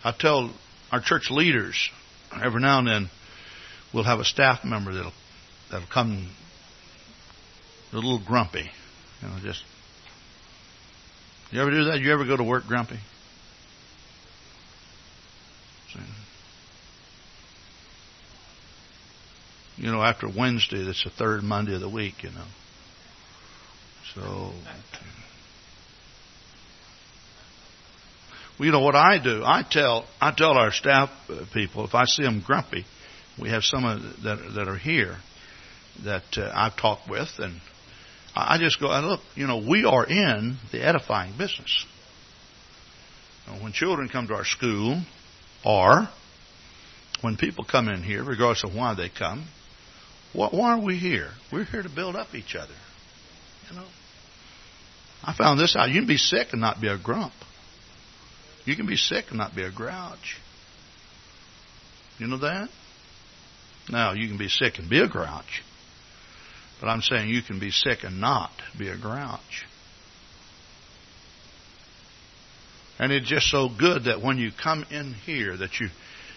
[0.03, 0.51] I tell
[0.91, 1.89] our church leaders
[2.33, 3.09] every now and then
[3.93, 5.13] we'll have a staff member that'll
[5.71, 6.29] that'll come
[7.91, 8.69] a little grumpy.
[9.21, 9.63] You know, just
[11.51, 11.99] you ever do that?
[11.99, 12.99] You ever go to work grumpy?
[19.77, 22.45] You know, after Wednesday, that's the third Monday of the week, you know.
[24.15, 24.53] So Well,
[28.59, 29.43] you know what I do?
[29.43, 32.85] I tell I tell our staff uh, people if I see them grumpy,
[33.39, 33.83] we have some
[34.23, 35.17] that that are here
[36.03, 37.59] that uh, I've talked with, and
[38.35, 41.85] I just go, look, you know, we are in the edifying business.
[43.61, 45.01] When children come to our school,
[45.63, 46.09] or
[47.21, 49.47] when people come in here, regardless of why they come,
[50.33, 51.29] why are we here?
[51.51, 52.73] We're here to build up each other.
[53.69, 53.87] You know,
[55.23, 55.89] I found this out.
[55.89, 57.33] You can be sick and not be a grump.
[58.67, 60.37] You can be sick and not be a grouch.
[62.19, 62.67] You know that?
[63.89, 65.63] Now, you can be sick and be a grouch.
[66.81, 69.65] But I'm saying you can be sick and not be a grouch.
[72.99, 75.87] And it's just so good that when you come in here that you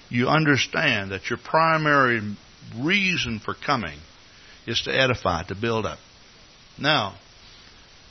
[0.08, 2.20] you understand that your primary
[2.78, 3.98] reason for coming
[4.68, 5.98] is to edify, to build up.
[6.78, 7.16] Now,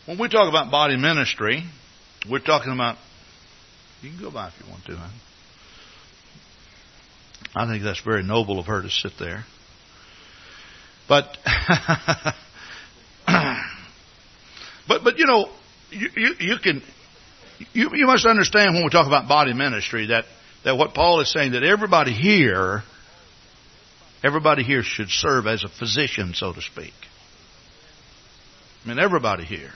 [0.05, 1.63] when we talk about body ministry,
[2.29, 2.97] we're talking about
[4.01, 4.95] you can go by if you want to.
[4.95, 5.09] Huh?
[7.55, 9.43] I think that's very noble of her to sit there.
[11.07, 11.37] But,
[14.87, 15.49] but, but you know,
[15.89, 16.83] you, you, you can,
[17.73, 20.25] you, you must understand when we talk about body ministry that,
[20.63, 22.83] that what Paul is saying that everybody here,
[24.23, 26.93] everybody here should serve as a physician, so to speak.
[28.85, 29.73] I mean, everybody here.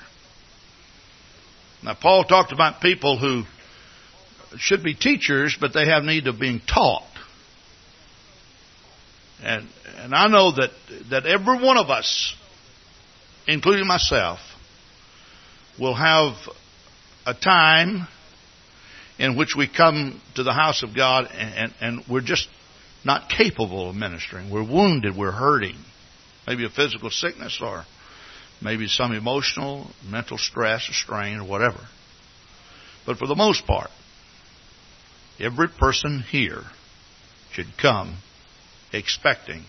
[1.83, 3.43] Now, Paul talked about people who
[4.57, 7.07] should be teachers, but they have need of being taught.
[9.43, 10.71] And and I know that
[11.09, 12.35] that every one of us,
[13.47, 14.39] including myself,
[15.79, 16.35] will have
[17.25, 18.07] a time
[19.19, 22.47] in which we come to the house of God and, and, and we're just
[23.05, 24.49] not capable of ministering.
[24.49, 25.75] We're wounded, we're hurting.
[26.47, 27.85] Maybe a physical sickness or
[28.61, 31.79] maybe some emotional, mental stress or strain or whatever.
[33.05, 33.89] But for the most part,
[35.39, 36.63] Every person here
[37.51, 38.17] should come
[38.91, 39.63] expecting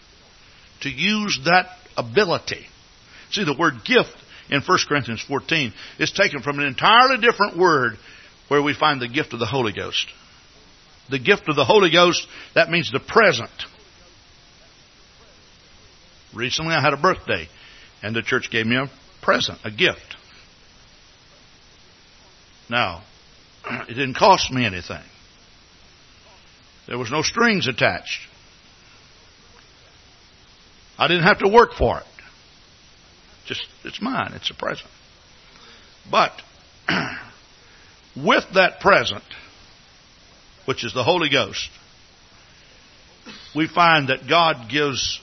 [0.83, 2.67] to use that ability.
[3.31, 4.15] See, the word gift
[4.51, 7.95] in 1 Corinthians 14 is taken from an entirely different word
[8.49, 10.07] where we find the gift of the Holy Ghost.
[11.11, 13.51] The gift of the Holy Ghost, that means the present.
[16.35, 17.49] Recently I had a birthday,
[18.03, 18.91] and the church gave me a
[19.23, 20.17] present, a gift.
[22.69, 23.03] Now,
[23.89, 25.03] it didn't cost me anything.
[26.87, 28.21] There was no strings attached.
[30.99, 32.07] I didn't have to work for it.
[33.47, 34.33] Just, it's mine.
[34.35, 34.89] It's a present.
[36.11, 36.33] But,
[38.17, 39.25] with that present,
[40.67, 41.69] which is the Holy Ghost,
[43.55, 45.21] we find that God gives,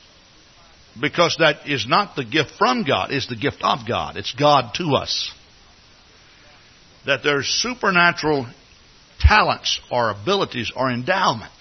[1.00, 4.18] because that is not the gift from God, it's the gift of God.
[4.18, 5.32] It's God to us.
[7.06, 8.48] That there's supernatural
[9.22, 11.52] talents or abilities or endowment.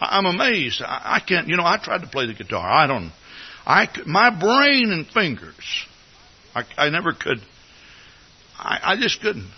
[0.00, 0.80] I'm amazed.
[0.84, 2.68] I can't, you know, I tried to play the guitar.
[2.68, 3.10] I don't,
[3.66, 5.86] I, my brain and fingers,
[6.54, 7.38] I, I never could,
[8.56, 9.50] I, I just couldn't.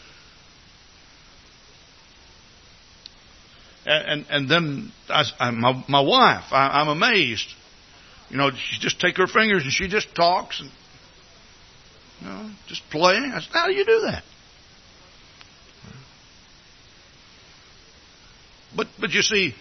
[3.86, 7.46] And, and, and then I, I, my, my wife, I, I'm amazed.
[8.30, 10.70] You know, she just take her fingers and she just talks and,
[12.20, 13.32] you know, just playing.
[13.34, 14.22] I said, how do you do that?
[18.80, 19.54] But, but you see,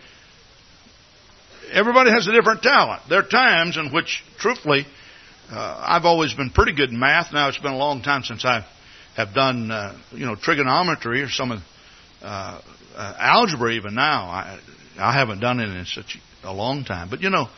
[1.74, 3.02] everybody has a different talent.
[3.10, 4.86] There are times in which, truthfully,
[5.52, 7.34] uh, I've always been pretty good in math.
[7.34, 8.66] Now it's been a long time since I
[9.18, 11.60] have done, uh, you know, trigonometry or some of
[12.22, 12.62] uh,
[12.96, 13.74] uh, algebra.
[13.74, 14.58] Even now, I
[14.98, 17.10] I haven't done it in such a long time.
[17.10, 17.50] But you know,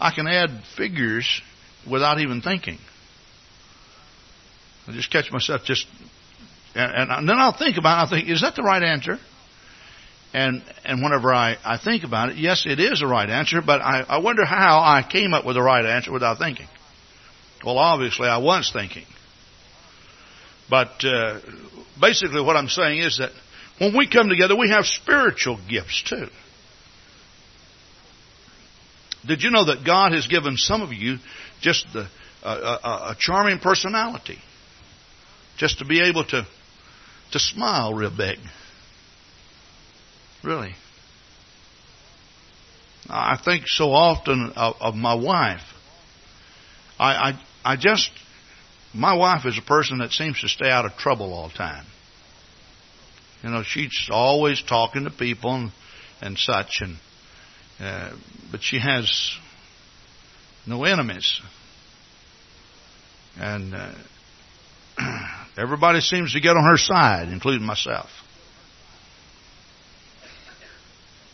[0.00, 1.42] I can add figures
[1.90, 2.78] without even thinking.
[4.88, 5.86] I just catch myself just,
[6.74, 8.04] and, and then I'll think about.
[8.04, 8.06] it.
[8.06, 9.18] I think, is that the right answer?
[10.32, 13.80] And and whenever I, I think about it, yes, it is the right answer, but
[13.80, 16.68] I, I wonder how I came up with the right answer without thinking.
[17.64, 19.06] Well, obviously, I was thinking.
[20.70, 21.40] But uh,
[22.00, 23.32] basically, what I'm saying is that
[23.78, 26.28] when we come together, we have spiritual gifts too.
[29.26, 31.18] Did you know that God has given some of you
[31.60, 32.06] just the,
[32.42, 34.38] uh, a, a charming personality?
[35.58, 36.46] Just to be able to,
[37.32, 38.38] to smile real big.
[40.42, 40.74] Really.
[43.08, 45.62] I think so often of, of my wife.
[46.98, 48.10] I, I, I just,
[48.94, 51.86] my wife is a person that seems to stay out of trouble all the time.
[53.42, 55.72] You know, she's always talking to people and,
[56.20, 56.96] and such, and
[57.80, 58.14] uh,
[58.52, 59.10] but she has
[60.66, 61.40] no enemies,
[63.38, 63.94] and uh,
[65.56, 68.10] everybody seems to get on her side, including myself.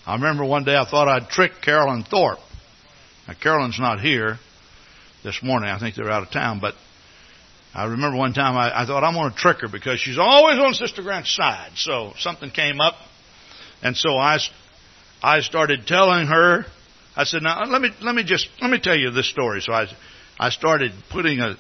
[0.07, 2.39] I remember one day I thought I'd trick Carolyn Thorpe.
[3.27, 4.39] Now, Carolyn's not here
[5.25, 5.69] this morning.
[5.69, 6.61] I think they're out of town.
[6.61, 6.75] But
[7.75, 10.59] I remember one time I, I thought I'm going to trick her because she's always
[10.59, 11.73] on Sister Grant's side.
[11.75, 12.95] So something came up.
[13.83, 14.39] And so I,
[15.23, 16.67] I started telling her,
[17.17, 19.61] I said, now let me, let me just, let me tell you this story.
[19.61, 19.87] So I,
[20.39, 21.57] I started putting a,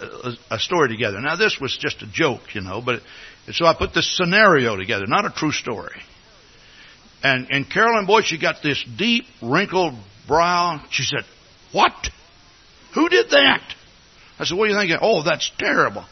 [0.00, 1.20] a, a story together.
[1.20, 3.02] Now this was just a joke, you know, but
[3.52, 6.00] so I put this scenario together, not a true story.
[7.22, 9.94] And, and Carolyn Boyd, she got this deep, wrinkled
[10.26, 10.82] brow.
[10.90, 11.24] She said,
[11.72, 11.94] What?
[12.94, 13.74] Who did that?
[14.38, 14.98] I said, What are you thinking?
[15.00, 16.04] Oh, that's terrible.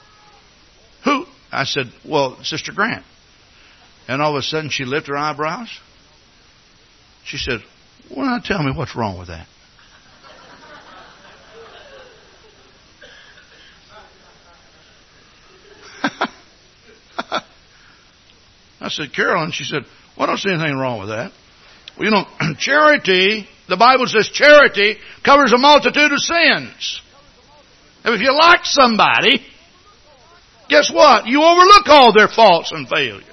[1.04, 1.26] Who?
[1.50, 3.04] I said, Well, Sister Grant.
[4.06, 5.68] And all of a sudden she lifted her eyebrows.
[7.24, 7.60] She said,
[8.14, 9.46] Well, now tell me what's wrong with that.
[18.80, 19.84] I said, Carolyn, she said,
[20.20, 21.32] well, I don't see anything wrong with that.
[21.96, 22.26] Well, you know,
[22.58, 27.00] charity, the Bible says charity covers a multitude of sins.
[28.04, 29.40] And if you like somebody,
[30.68, 31.26] guess what?
[31.26, 33.24] You overlook all their faults and failures.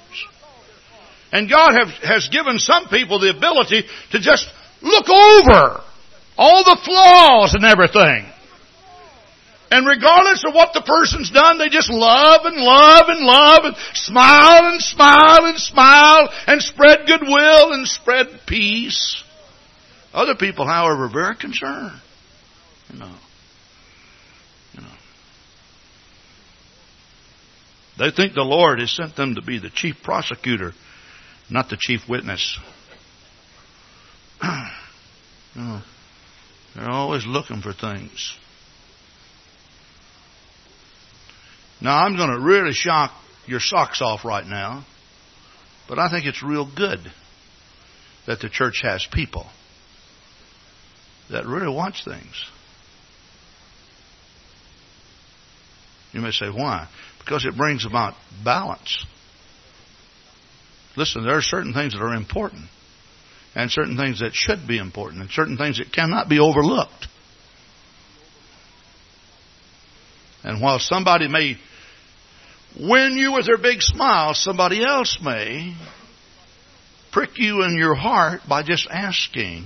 [1.30, 3.82] And God have, has given some people the ability
[4.12, 4.48] to just
[4.80, 5.82] look over
[6.38, 8.32] all the flaws and everything.
[9.70, 13.76] And regardless of what the person's done, they just love and love and love and
[13.92, 19.22] smile and smile and smile and spread goodwill and spread peace.
[20.14, 22.00] Other people, however, are very concerned.
[22.90, 23.14] You know.
[24.72, 24.96] You know.
[27.98, 30.72] They think the Lord has sent them to be the chief prosecutor,
[31.50, 32.58] not the chief witness.
[34.42, 34.48] you
[35.56, 35.82] know,
[36.74, 38.34] they're always looking for things.
[41.80, 43.12] Now, I'm going to really shock
[43.46, 44.84] your socks off right now,
[45.88, 47.00] but I think it's real good
[48.26, 49.46] that the church has people
[51.30, 52.34] that really watch things.
[56.12, 56.88] You may say, why?
[57.18, 58.14] Because it brings about
[58.44, 59.04] balance.
[60.96, 62.64] Listen, there are certain things that are important,
[63.54, 67.06] and certain things that should be important, and certain things that cannot be overlooked.
[70.42, 71.56] And while somebody may
[72.78, 75.74] win you with their big smile, somebody else may
[77.12, 79.64] prick you in your heart by just asking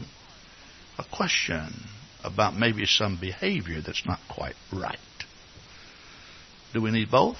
[0.99, 1.73] a question
[2.25, 4.99] about maybe some behavior that's not quite right.
[6.73, 7.37] Do we need both?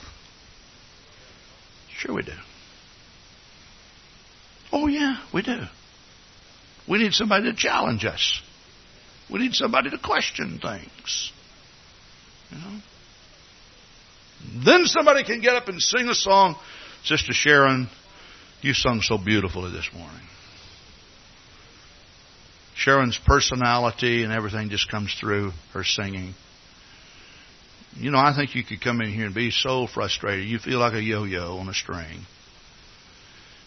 [1.97, 2.33] Sure we do.
[4.73, 5.61] Oh, yeah, we do.
[6.89, 8.43] We need somebody to challenge us.
[9.31, 11.33] We need somebody to question things.
[12.51, 12.81] You know?
[14.65, 16.57] Then somebody can get up and sing a song.
[17.05, 17.89] Sister Sharon,
[18.61, 20.27] you sung so beautifully this morning.
[22.75, 26.35] Sharon's personality and everything just comes through her singing.
[27.97, 30.47] You know, I think you could come in here and be so frustrated.
[30.47, 32.21] You feel like a yo yo on a string.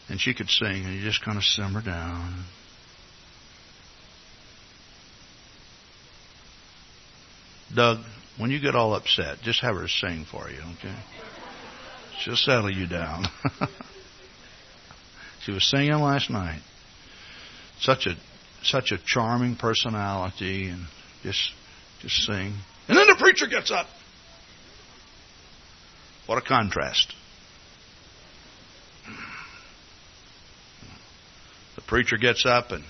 [0.09, 2.45] And she could sing, and you just kind of simmer down.
[7.73, 7.99] Doug,
[8.37, 10.95] when you get all upset, just have her sing for you, okay?
[12.19, 13.25] She'll settle you down.
[15.43, 16.61] she was singing last night.
[17.79, 18.15] Such a
[18.63, 20.85] such a charming personality and
[21.23, 21.51] just
[22.01, 22.53] just sing.
[22.87, 23.87] And then the preacher gets up.
[26.25, 27.13] What a contrast.
[31.75, 32.83] The preacher gets up and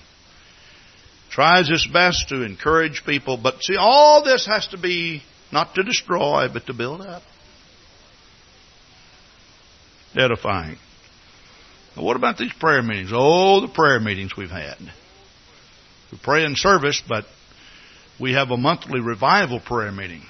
[1.30, 5.22] tries his best to encourage people, but see, all this has to be
[5.52, 7.22] not to destroy, but to build up.
[10.14, 10.78] Edifying.
[11.96, 13.10] Now, what about these prayer meetings?
[13.12, 14.76] Oh, the prayer meetings we've had.
[16.12, 17.24] We pray in service, but
[18.20, 20.22] we have a monthly revival prayer meeting.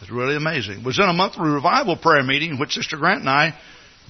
[0.00, 0.80] It's really amazing.
[0.80, 3.58] It was in a monthly revival prayer meeting in which Sister Grant and I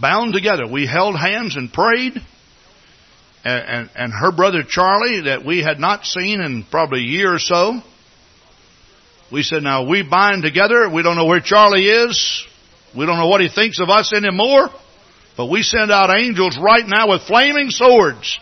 [0.01, 0.67] bound together.
[0.67, 2.15] We held hands and prayed.
[3.45, 7.33] And, and, and her brother Charlie, that we had not seen in probably a year
[7.33, 7.81] or so,
[9.33, 10.89] we said, now we bind together.
[10.89, 12.47] We don't know where Charlie is.
[12.97, 14.71] We don't know what he thinks of us anymore.
[15.37, 18.39] But we send out angels right now with flaming swords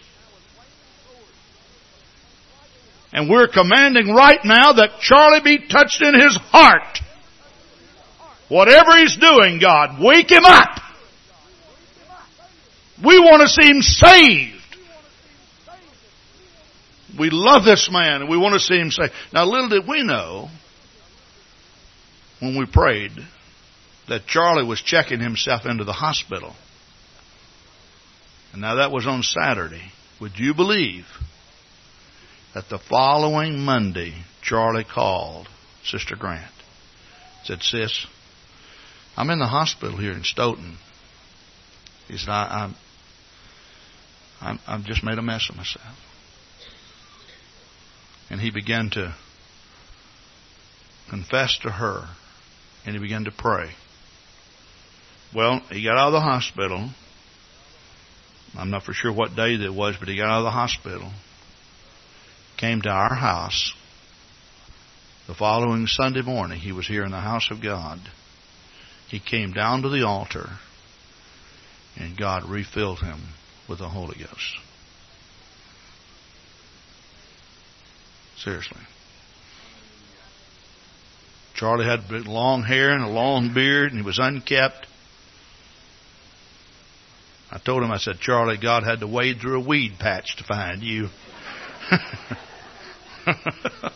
[3.15, 6.99] And we're commanding right now that Charlie be touched in his heart.
[8.49, 10.81] Whatever he's doing, God, wake him up.
[13.05, 14.51] We want to see him saved.
[17.17, 19.13] We love this man and we want to see him saved.
[19.33, 20.49] Now little did we know
[22.45, 23.13] when we prayed
[24.09, 26.55] that Charlie was checking himself into the hospital.
[28.53, 29.93] And now that was on Saturday.
[30.21, 31.07] Would you believe
[32.55, 35.49] that the following Monday, Charlie called
[35.85, 36.53] Sister Grant.
[37.45, 38.07] Said, Sis,
[39.17, 40.79] I'm in the hospital here in Stoughton.
[42.09, 42.75] He said, I, I'm,
[44.41, 45.99] I'm, I've just made a mess of myself.
[48.31, 49.15] And he began to
[51.11, 52.09] confess to her,
[52.85, 53.71] and he began to pray.
[55.35, 56.91] Well, he got out of the hospital.
[58.57, 61.11] I'm not for sure what day that was, but he got out of the hospital
[62.57, 63.75] came to our house.
[65.27, 68.01] The following Sunday morning, he was here in the house of God.
[69.09, 70.49] He came down to the altar,
[71.97, 73.21] and God refilled him
[73.69, 74.59] with the Holy Ghost.
[78.37, 78.81] Seriously.
[81.55, 84.87] Charlie had long hair and a long beard, and he was unkept.
[87.51, 90.45] I told him, I said, Charlie, God had to wade through a weed patch to
[90.45, 91.09] find you.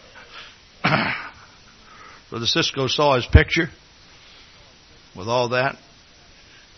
[2.30, 3.68] Brother Cisco saw his picture
[5.16, 5.76] with all that.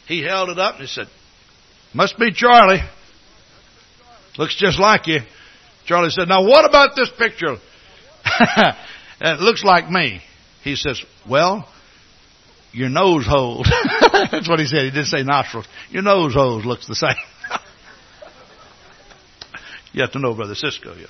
[0.06, 1.08] He held it up and he said,
[1.92, 2.80] Must be Charlie.
[4.38, 5.20] Looks just like you.
[5.84, 7.56] Charlie said, Now what about this picture?
[9.20, 10.22] it looks like me.
[10.62, 11.68] He says, Well,
[12.72, 13.68] your nose holes.
[14.30, 14.84] That's what he said.
[14.84, 15.66] He didn't say nostrils.
[15.90, 17.16] Your nose holes looks the same.
[19.92, 20.94] you have to know Brother Cisco.
[20.94, 21.06] Yeah.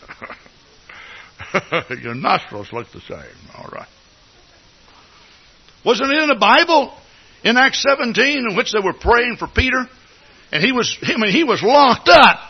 [2.03, 3.37] Your nostrils look the same.
[3.57, 3.89] All right.
[5.85, 6.93] Wasn't it in the Bible
[7.43, 9.87] in Acts 17 in which they were praying for Peter?
[10.53, 12.41] And he was, I mean, he was locked up.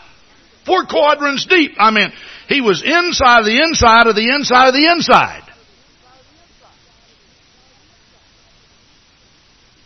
[0.65, 1.71] Four quadrants deep.
[1.77, 2.11] I mean,
[2.47, 5.43] he was inside the inside of the inside of the inside.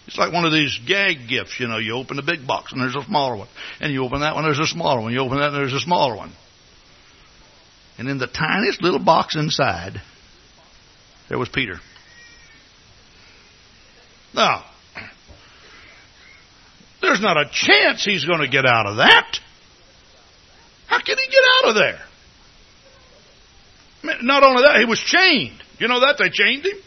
[0.07, 2.81] It's like one of these gag gifts, you know, you open a big box and
[2.81, 3.47] there's a smaller one.
[3.79, 5.13] And you open that one, there's a smaller one.
[5.13, 6.31] You open that and there's a smaller one.
[7.97, 10.01] And in the tiniest little box inside,
[11.29, 11.79] there was Peter.
[14.33, 14.65] Now,
[17.05, 19.37] There's not a chance he's going to get out of that.
[20.87, 21.99] How can he get out of there?
[24.23, 25.61] Not only that, he was chained.
[25.77, 26.17] You know that?
[26.17, 26.77] They chained him.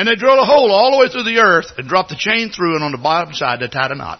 [0.00, 2.48] And they drilled a hole all the way through the earth and dropped the chain
[2.48, 4.18] through, and on the bottom side they tied a knot.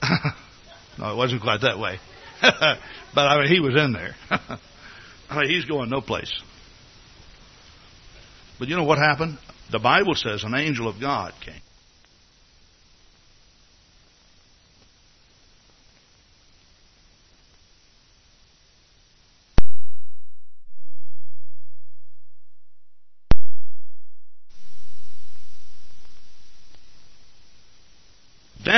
[1.00, 1.98] no, it wasn't quite that way.
[2.40, 2.78] but
[3.18, 4.14] I mean, he was in there.
[5.28, 6.32] I mean, he's going no place.
[8.60, 9.36] But you know what happened?
[9.72, 11.60] The Bible says an angel of God came.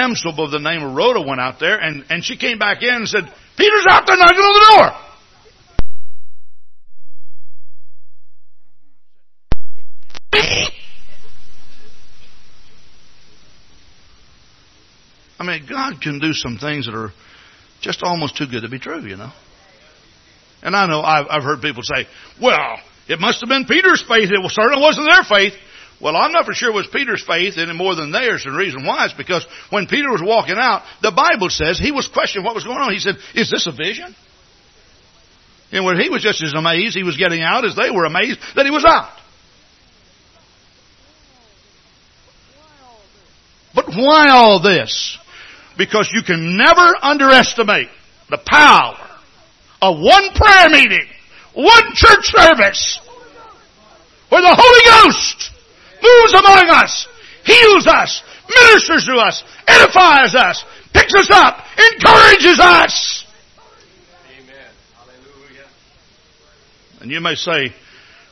[0.03, 2.95] Damsel by the name of Rhoda went out there and, and she came back in
[2.95, 3.25] and said,
[3.57, 4.93] Peter's out there knocking on the door.
[15.39, 17.13] I mean, God can do some things that are
[17.81, 19.33] just almost too good to be true, you know.
[20.63, 22.07] And I know I've, I've heard people say,
[22.41, 22.79] well,
[23.09, 24.31] it must have been Peter's faith.
[24.31, 25.55] It certainly wasn't their faith.
[26.03, 28.45] Well, I'm not for sure it was Peter's faith any more than theirs.
[28.45, 31.93] And the reason why is because when Peter was walking out, the Bible says he
[31.93, 32.93] was questioning what was going on.
[32.93, 34.15] He said, is this a vision?
[35.71, 38.41] And when he was just as amazed he was getting out as they were amazed
[38.57, 39.13] that he was out.
[43.73, 45.19] But why all this?
[45.79, 47.89] Because you can never underestimate
[48.29, 48.99] the power
[49.81, 51.07] of one prayer meeting,
[51.55, 53.01] one church service,
[54.29, 55.42] where the Holy Ghost
[56.43, 57.07] among us,
[57.45, 61.65] heals us, ministers to us, edifies us, picks us up,
[61.95, 63.25] encourages us.
[64.39, 64.55] Amen.
[64.97, 65.67] Hallelujah.
[67.01, 67.73] And you may say,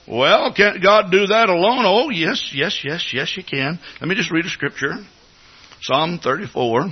[0.09, 1.85] well, can't God do that alone?
[1.87, 3.79] Oh, yes, yes, yes, yes, you can.
[4.01, 4.97] Let me just read a scripture.
[5.83, 6.89] Psalm 34.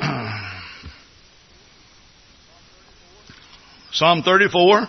[3.92, 4.88] Psalm 34,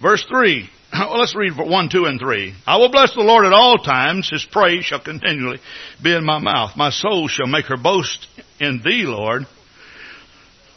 [0.00, 0.70] verse 3.
[0.98, 2.54] Well, let's read 1, 2, and 3.
[2.66, 4.28] I will bless the Lord at all times.
[4.28, 5.60] His praise shall continually
[6.02, 6.76] be in my mouth.
[6.76, 8.26] My soul shall make her boast
[8.58, 9.46] in thee, Lord.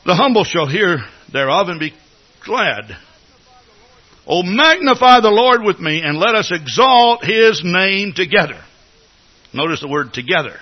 [0.06, 1.00] The humble shall hear
[1.32, 1.94] thereof and be
[2.46, 2.96] glad.
[4.28, 8.62] Oh, magnify the Lord with me and let us exalt his name together.
[9.54, 10.60] Notice the word together.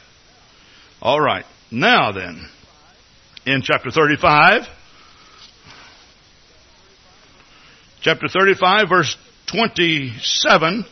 [1.01, 1.45] All right.
[1.69, 2.47] Now then,
[3.45, 4.63] in chapter 35,
[8.01, 9.17] chapter 35 verse
[9.51, 10.85] 27,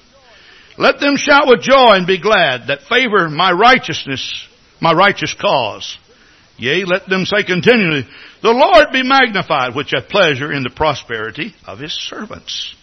[0.77, 4.47] let them shout with joy and be glad that favor my righteousness,
[4.79, 5.97] my righteous cause.
[6.57, 8.05] Yea, let them say continually,
[8.41, 12.75] the Lord be magnified, which hath pleasure in the prosperity of his servants.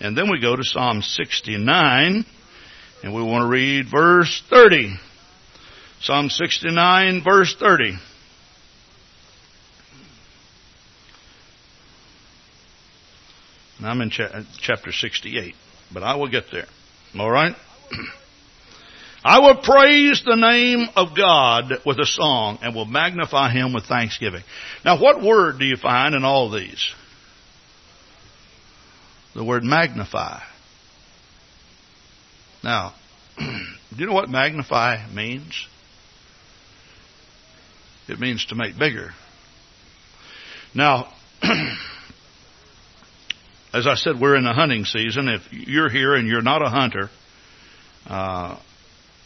[0.00, 2.24] And then we go to Psalm 69,
[3.02, 4.96] and we want to read verse 30.
[6.00, 7.96] Psalm 69, verse 30.
[13.86, 15.54] I'm in cha- uh, chapter 68,
[15.92, 16.66] but I will get there.
[17.18, 17.54] All right?
[19.24, 23.84] I will praise the name of God with a song and will magnify him with
[23.84, 24.42] thanksgiving.
[24.84, 26.92] Now, what word do you find in all these?
[29.34, 30.42] The word magnify.
[32.62, 32.94] Now,
[33.38, 33.44] do
[33.96, 35.66] you know what magnify means?
[38.08, 39.12] It means to make bigger.
[40.74, 41.12] Now,
[43.74, 45.28] as I said, we're in the hunting season.
[45.28, 47.10] If you're here and you're not a hunter,
[48.06, 48.56] uh,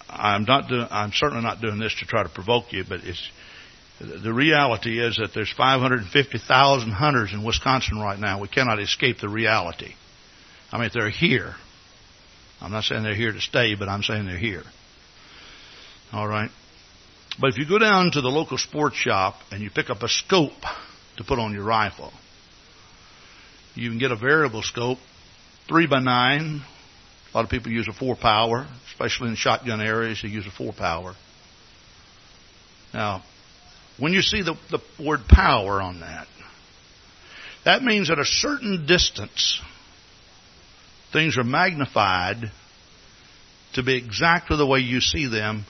[0.09, 0.69] I'm not.
[0.69, 3.31] Do, I'm certainly not doing this to try to provoke you, but it's
[4.01, 8.41] the reality is that there's 550,000 hunters in Wisconsin right now.
[8.41, 9.93] We cannot escape the reality.
[10.73, 11.55] I mean, they're here.
[12.61, 14.65] I'm not saying they're here to stay, but I'm saying they're here.
[16.13, 16.51] All right.
[17.41, 20.09] But if you go down to the local sports shop and you pick up a
[20.09, 20.63] scope
[21.19, 22.13] to put on your rifle,
[23.79, 24.99] you can get a variable scope,
[25.69, 26.63] three by nine.
[27.33, 30.21] A lot of people use a four power, especially in shotgun areas.
[30.21, 31.15] They use a four power.
[32.93, 33.23] Now,
[33.97, 36.27] when you see the, the word power on that,
[37.65, 39.61] that means at a certain distance,
[41.13, 42.51] things are magnified
[43.75, 45.65] to be exactly the way you see them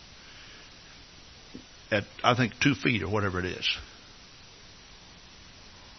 [1.91, 3.69] at, I think, two feet or whatever it is.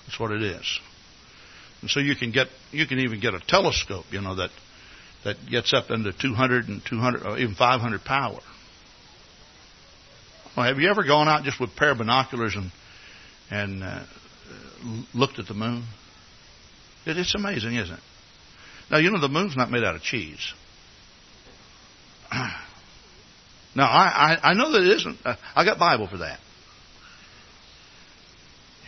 [0.08, 0.80] That's what it is.
[1.82, 4.50] And so you can get, you can even get a telescope, you know, that,
[5.24, 8.40] that gets up into 200 and 200, or even 500 power.
[10.58, 12.72] Well, have you ever gone out just with a pair of binoculars and,
[13.50, 14.04] and uh,
[15.14, 15.86] looked at the moon?
[17.06, 18.04] It, it's amazing, isn't it?
[18.92, 20.54] Now, you know, the moon's not made out of cheese.
[23.76, 25.20] Now, I, I, I know that it isn't.
[25.56, 26.40] I got Bible for that.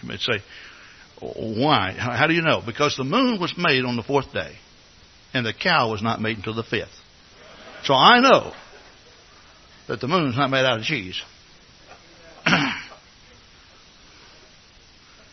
[0.01, 0.41] You may say,
[1.21, 1.95] why?
[1.97, 2.61] How do you know?
[2.65, 4.55] Because the moon was made on the fourth day,
[5.33, 6.89] and the cow was not made until the fifth.
[7.83, 8.53] So I know
[9.87, 11.21] that the moon's not made out of cheese.
[12.45, 12.79] I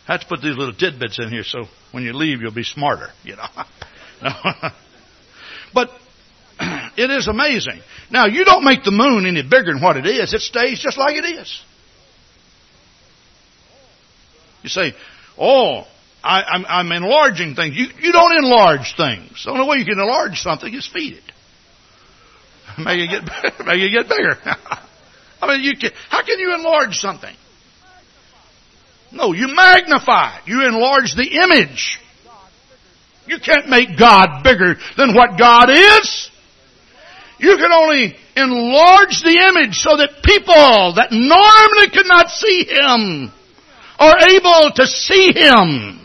[0.07, 3.09] have to put these little tidbits in here so when you leave you'll be smarter,
[3.25, 3.47] you know.
[5.75, 5.91] but
[6.97, 7.81] it is amazing.
[8.11, 10.33] Now you don't make the moon any bigger than what it is.
[10.33, 11.63] It stays just like it is.
[14.63, 14.95] You say,
[15.39, 15.87] oh,
[16.23, 17.77] I, am I'm, I'm enlarging things.
[17.77, 19.45] You, you don't enlarge things.
[19.45, 21.23] The only way you can enlarge something is feed it.
[22.79, 24.37] Make it get, make it get bigger.
[25.41, 27.35] I mean, you can, how can you enlarge something?
[29.11, 30.39] No, you magnify.
[30.47, 31.99] You enlarge the image.
[33.27, 36.31] You can't make God bigger than what God is.
[37.39, 43.33] You can only enlarge the image so that people that normally could not see Him
[43.99, 45.99] are able to see Him.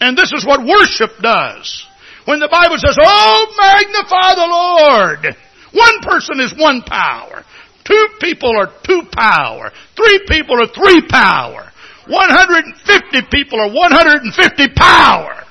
[0.00, 1.84] And this is what worship does.
[2.26, 5.36] When the Bible says, Oh, magnify the Lord.
[5.72, 7.44] One person is one power.
[7.84, 9.72] Two people are two power.
[9.96, 11.70] Three people are three power.
[12.06, 15.44] 150 people are 150 power.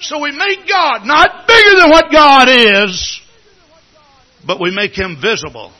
[0.00, 3.20] So we make God not bigger than what God is,
[4.46, 5.72] but we make Him visible.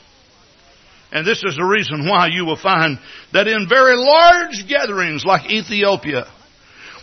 [1.11, 2.99] And this is the reason why you will find
[3.33, 6.27] that in very large gatherings like Ethiopia,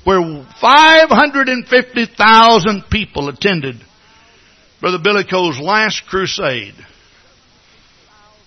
[0.05, 3.81] where 550,000 people attended
[4.81, 6.77] Brother Billy Cole's last crusade,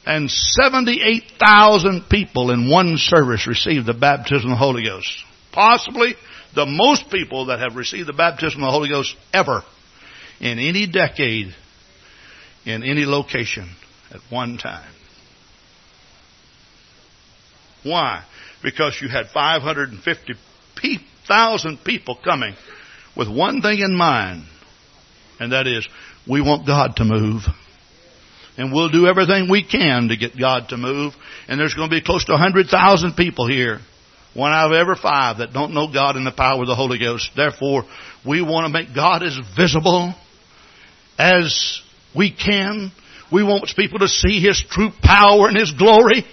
[0.05, 5.25] and 78,000 people in one service received the baptism of the Holy Ghost.
[5.51, 6.15] Possibly
[6.55, 9.61] the most people that have received the baptism of the Holy Ghost ever
[10.39, 11.53] in any decade,
[12.65, 13.69] in any location
[14.11, 14.89] at one time.
[17.83, 18.23] Why?
[18.63, 22.55] Because you had 550,000 people coming
[23.15, 24.43] with one thing in mind,
[25.39, 25.87] and that is,
[26.27, 27.43] we want God to move.
[28.57, 31.13] And we'll do everything we can to get God to move.
[31.47, 33.79] And there's going to be close to 100,000 people here.
[34.33, 36.99] One out of every five that don't know God in the power of the Holy
[36.99, 37.31] Ghost.
[37.35, 37.83] Therefore,
[38.27, 40.13] we want to make God as visible
[41.17, 41.81] as
[42.15, 42.91] we can.
[43.31, 46.25] We want people to see His true power and His glory.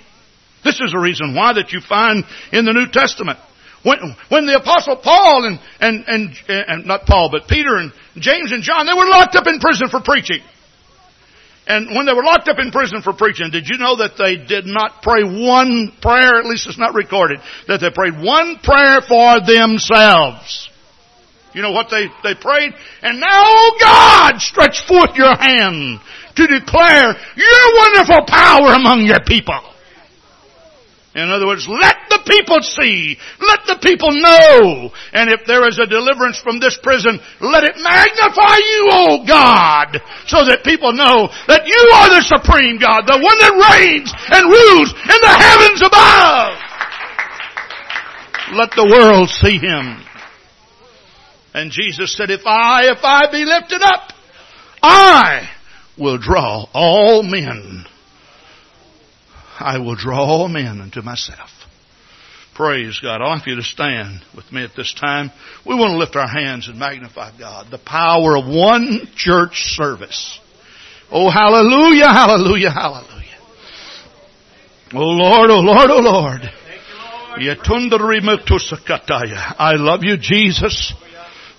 [0.66, 3.38] This is the reason why that you find in the New Testament.
[3.86, 3.98] When,
[4.30, 8.64] when the apostle Paul and, and, and, and, not Paul, but Peter and James and
[8.64, 10.42] John, they were locked up in prison for preaching.
[11.68, 14.42] And when they were locked up in prison for preaching, did you know that they
[14.42, 17.38] did not pray one prayer, at least it's not recorded,
[17.68, 20.70] that they prayed one prayer for themselves?
[21.54, 22.74] You know what they, they prayed?
[23.02, 26.00] And now, oh God, stretch forth your hand
[26.34, 29.62] to declare your wonderful power among your people.
[31.16, 33.16] In other words, let the people see.
[33.40, 34.92] Let the people know.
[35.16, 39.96] And if there is a deliverance from this prison, let it magnify you, oh God,
[40.28, 44.44] so that people know that you are the supreme God, the one that reigns and
[44.44, 46.52] rules in the heavens above.
[48.52, 50.04] Let the world see Him.
[51.54, 54.12] And Jesus said, if I, if I be lifted up,
[54.82, 55.48] I
[55.96, 57.86] will draw all men
[59.58, 61.50] I will draw all men unto myself.
[62.54, 63.20] Praise God.
[63.20, 65.30] I want you to stand with me at this time.
[65.66, 67.66] We want to lift our hands and magnify God.
[67.70, 70.40] The power of one church service.
[71.10, 73.26] Oh, hallelujah, hallelujah, hallelujah.
[74.94, 76.40] Oh Lord, oh Lord, oh Lord.
[79.58, 80.94] I love you, Jesus.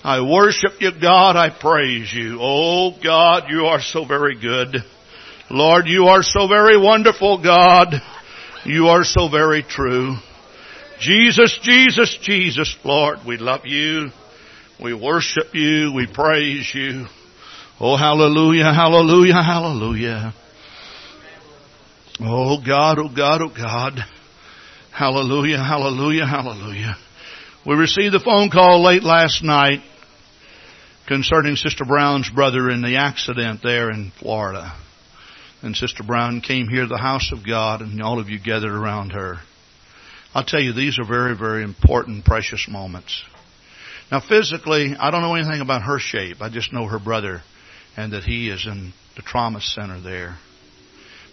[0.04, 1.36] I worship you, God.
[1.36, 2.40] I praise you.
[2.42, 4.78] Oh God, you are so very good.
[5.50, 7.94] Lord, you are so very wonderful, God.
[8.66, 10.16] You are so very true.
[11.00, 14.10] Jesus, Jesus, Jesus, Lord, we love you.
[14.84, 15.94] We worship you.
[15.96, 17.06] We praise you.
[17.80, 20.34] Oh, hallelujah, hallelujah, hallelujah.
[22.20, 24.00] Oh God, oh God, oh God.
[24.92, 26.98] Hallelujah, hallelujah, hallelujah.
[27.66, 29.80] We received a phone call late last night
[31.08, 34.76] concerning Sister Brown's brother in the accident there in Florida
[35.62, 38.72] and Sister Brown came here to the house of God and all of you gathered
[38.72, 39.38] around her.
[40.34, 43.24] I'll tell you, these are very, very important, precious moments.
[44.12, 46.42] Now physically, I don't know anything about her shape.
[46.42, 47.42] I just know her brother
[47.96, 50.38] and that he is in the trauma center there.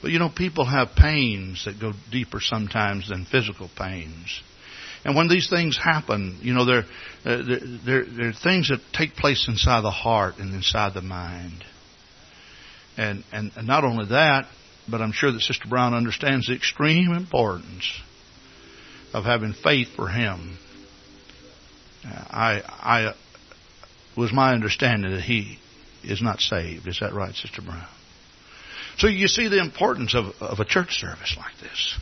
[0.01, 4.43] But you know, people have pains that go deeper sometimes than physical pains.
[5.05, 6.85] And when these things happen, you know, they're,
[7.27, 11.63] uh, they're, they're, they're things that take place inside the heart and inside the mind.
[12.97, 14.47] And, and, and not only that,
[14.89, 17.93] but I'm sure that Sister Brown understands the extreme importance
[19.13, 20.59] of having faith for Him.
[22.05, 23.15] I, I
[24.17, 25.59] was my understanding that he
[26.03, 26.87] is not saved.
[26.87, 27.87] Is that right, Sister Brown?
[28.99, 31.99] So you see the importance of, of a church service like this.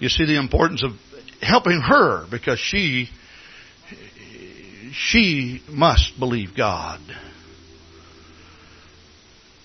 [0.00, 0.92] You see the importance of
[1.42, 3.08] helping her because she
[4.92, 7.00] she must believe God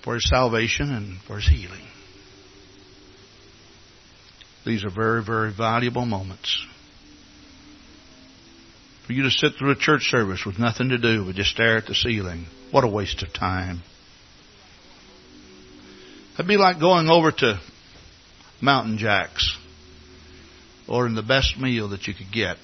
[0.05, 1.81] for his salvation and for his healing.
[4.63, 6.63] These are very, very valuable moments.
[9.07, 11.77] For you to sit through a church service with nothing to do but just stare
[11.77, 12.45] at the ceiling.
[12.71, 13.81] What a waste of time.
[16.35, 17.59] It'd be like going over to
[18.61, 19.57] Mountain Jacks,
[20.87, 22.57] ordering the best meal that you could get,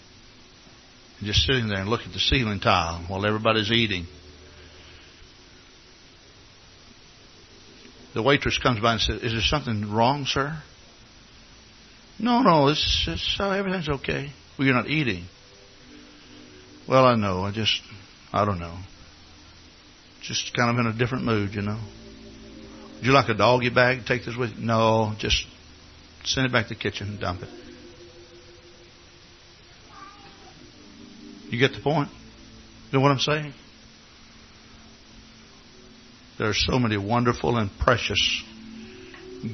[1.18, 4.06] and just sitting there and looking at the ceiling tile while everybody's eating.
[8.14, 10.62] The waitress comes by and says, "Is there something wrong, sir?"
[12.20, 14.32] No, no, it's, it's uh, everything's okay.
[14.58, 15.26] Well, you're not eating.
[16.88, 17.44] Well, I know.
[17.44, 17.82] I just,
[18.32, 18.78] I don't know.
[20.22, 21.80] Just kind of in a different mood, you know.
[22.98, 24.06] Would you like a doggy bag?
[24.06, 24.66] Take this with you?
[24.66, 25.46] No, just
[26.24, 27.50] send it back to the kitchen and dump it.
[31.50, 32.10] You get the point?
[32.92, 33.54] You know what I'm saying?
[36.42, 38.44] There are so many wonderful and precious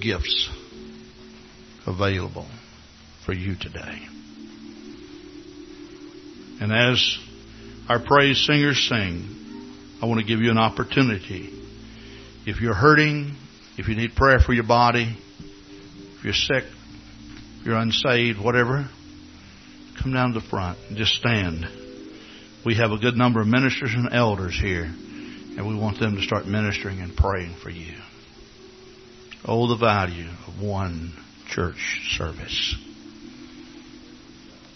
[0.01, 0.49] gifts
[1.85, 2.47] available
[3.25, 4.07] for you today.
[6.61, 7.17] And as
[7.89, 11.49] our praise singers sing, I want to give you an opportunity.
[12.45, 13.35] If you're hurting,
[13.77, 15.13] if you need prayer for your body,
[16.19, 16.63] if you're sick,
[17.59, 18.89] if you're unsaved, whatever,
[20.01, 21.67] come down to the front and just stand.
[22.65, 24.89] We have a good number of ministers and elders here,
[25.57, 27.95] and we want them to start ministering and praying for you.
[29.43, 31.13] Oh, the value of one
[31.47, 32.75] church service.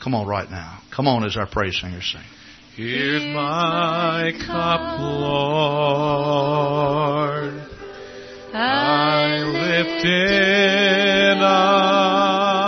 [0.04, 0.82] Come on right now.
[0.94, 2.22] Come on as our praise singers sing.
[2.76, 5.62] Here's my cup, Lord.
[8.54, 12.61] I lift it up.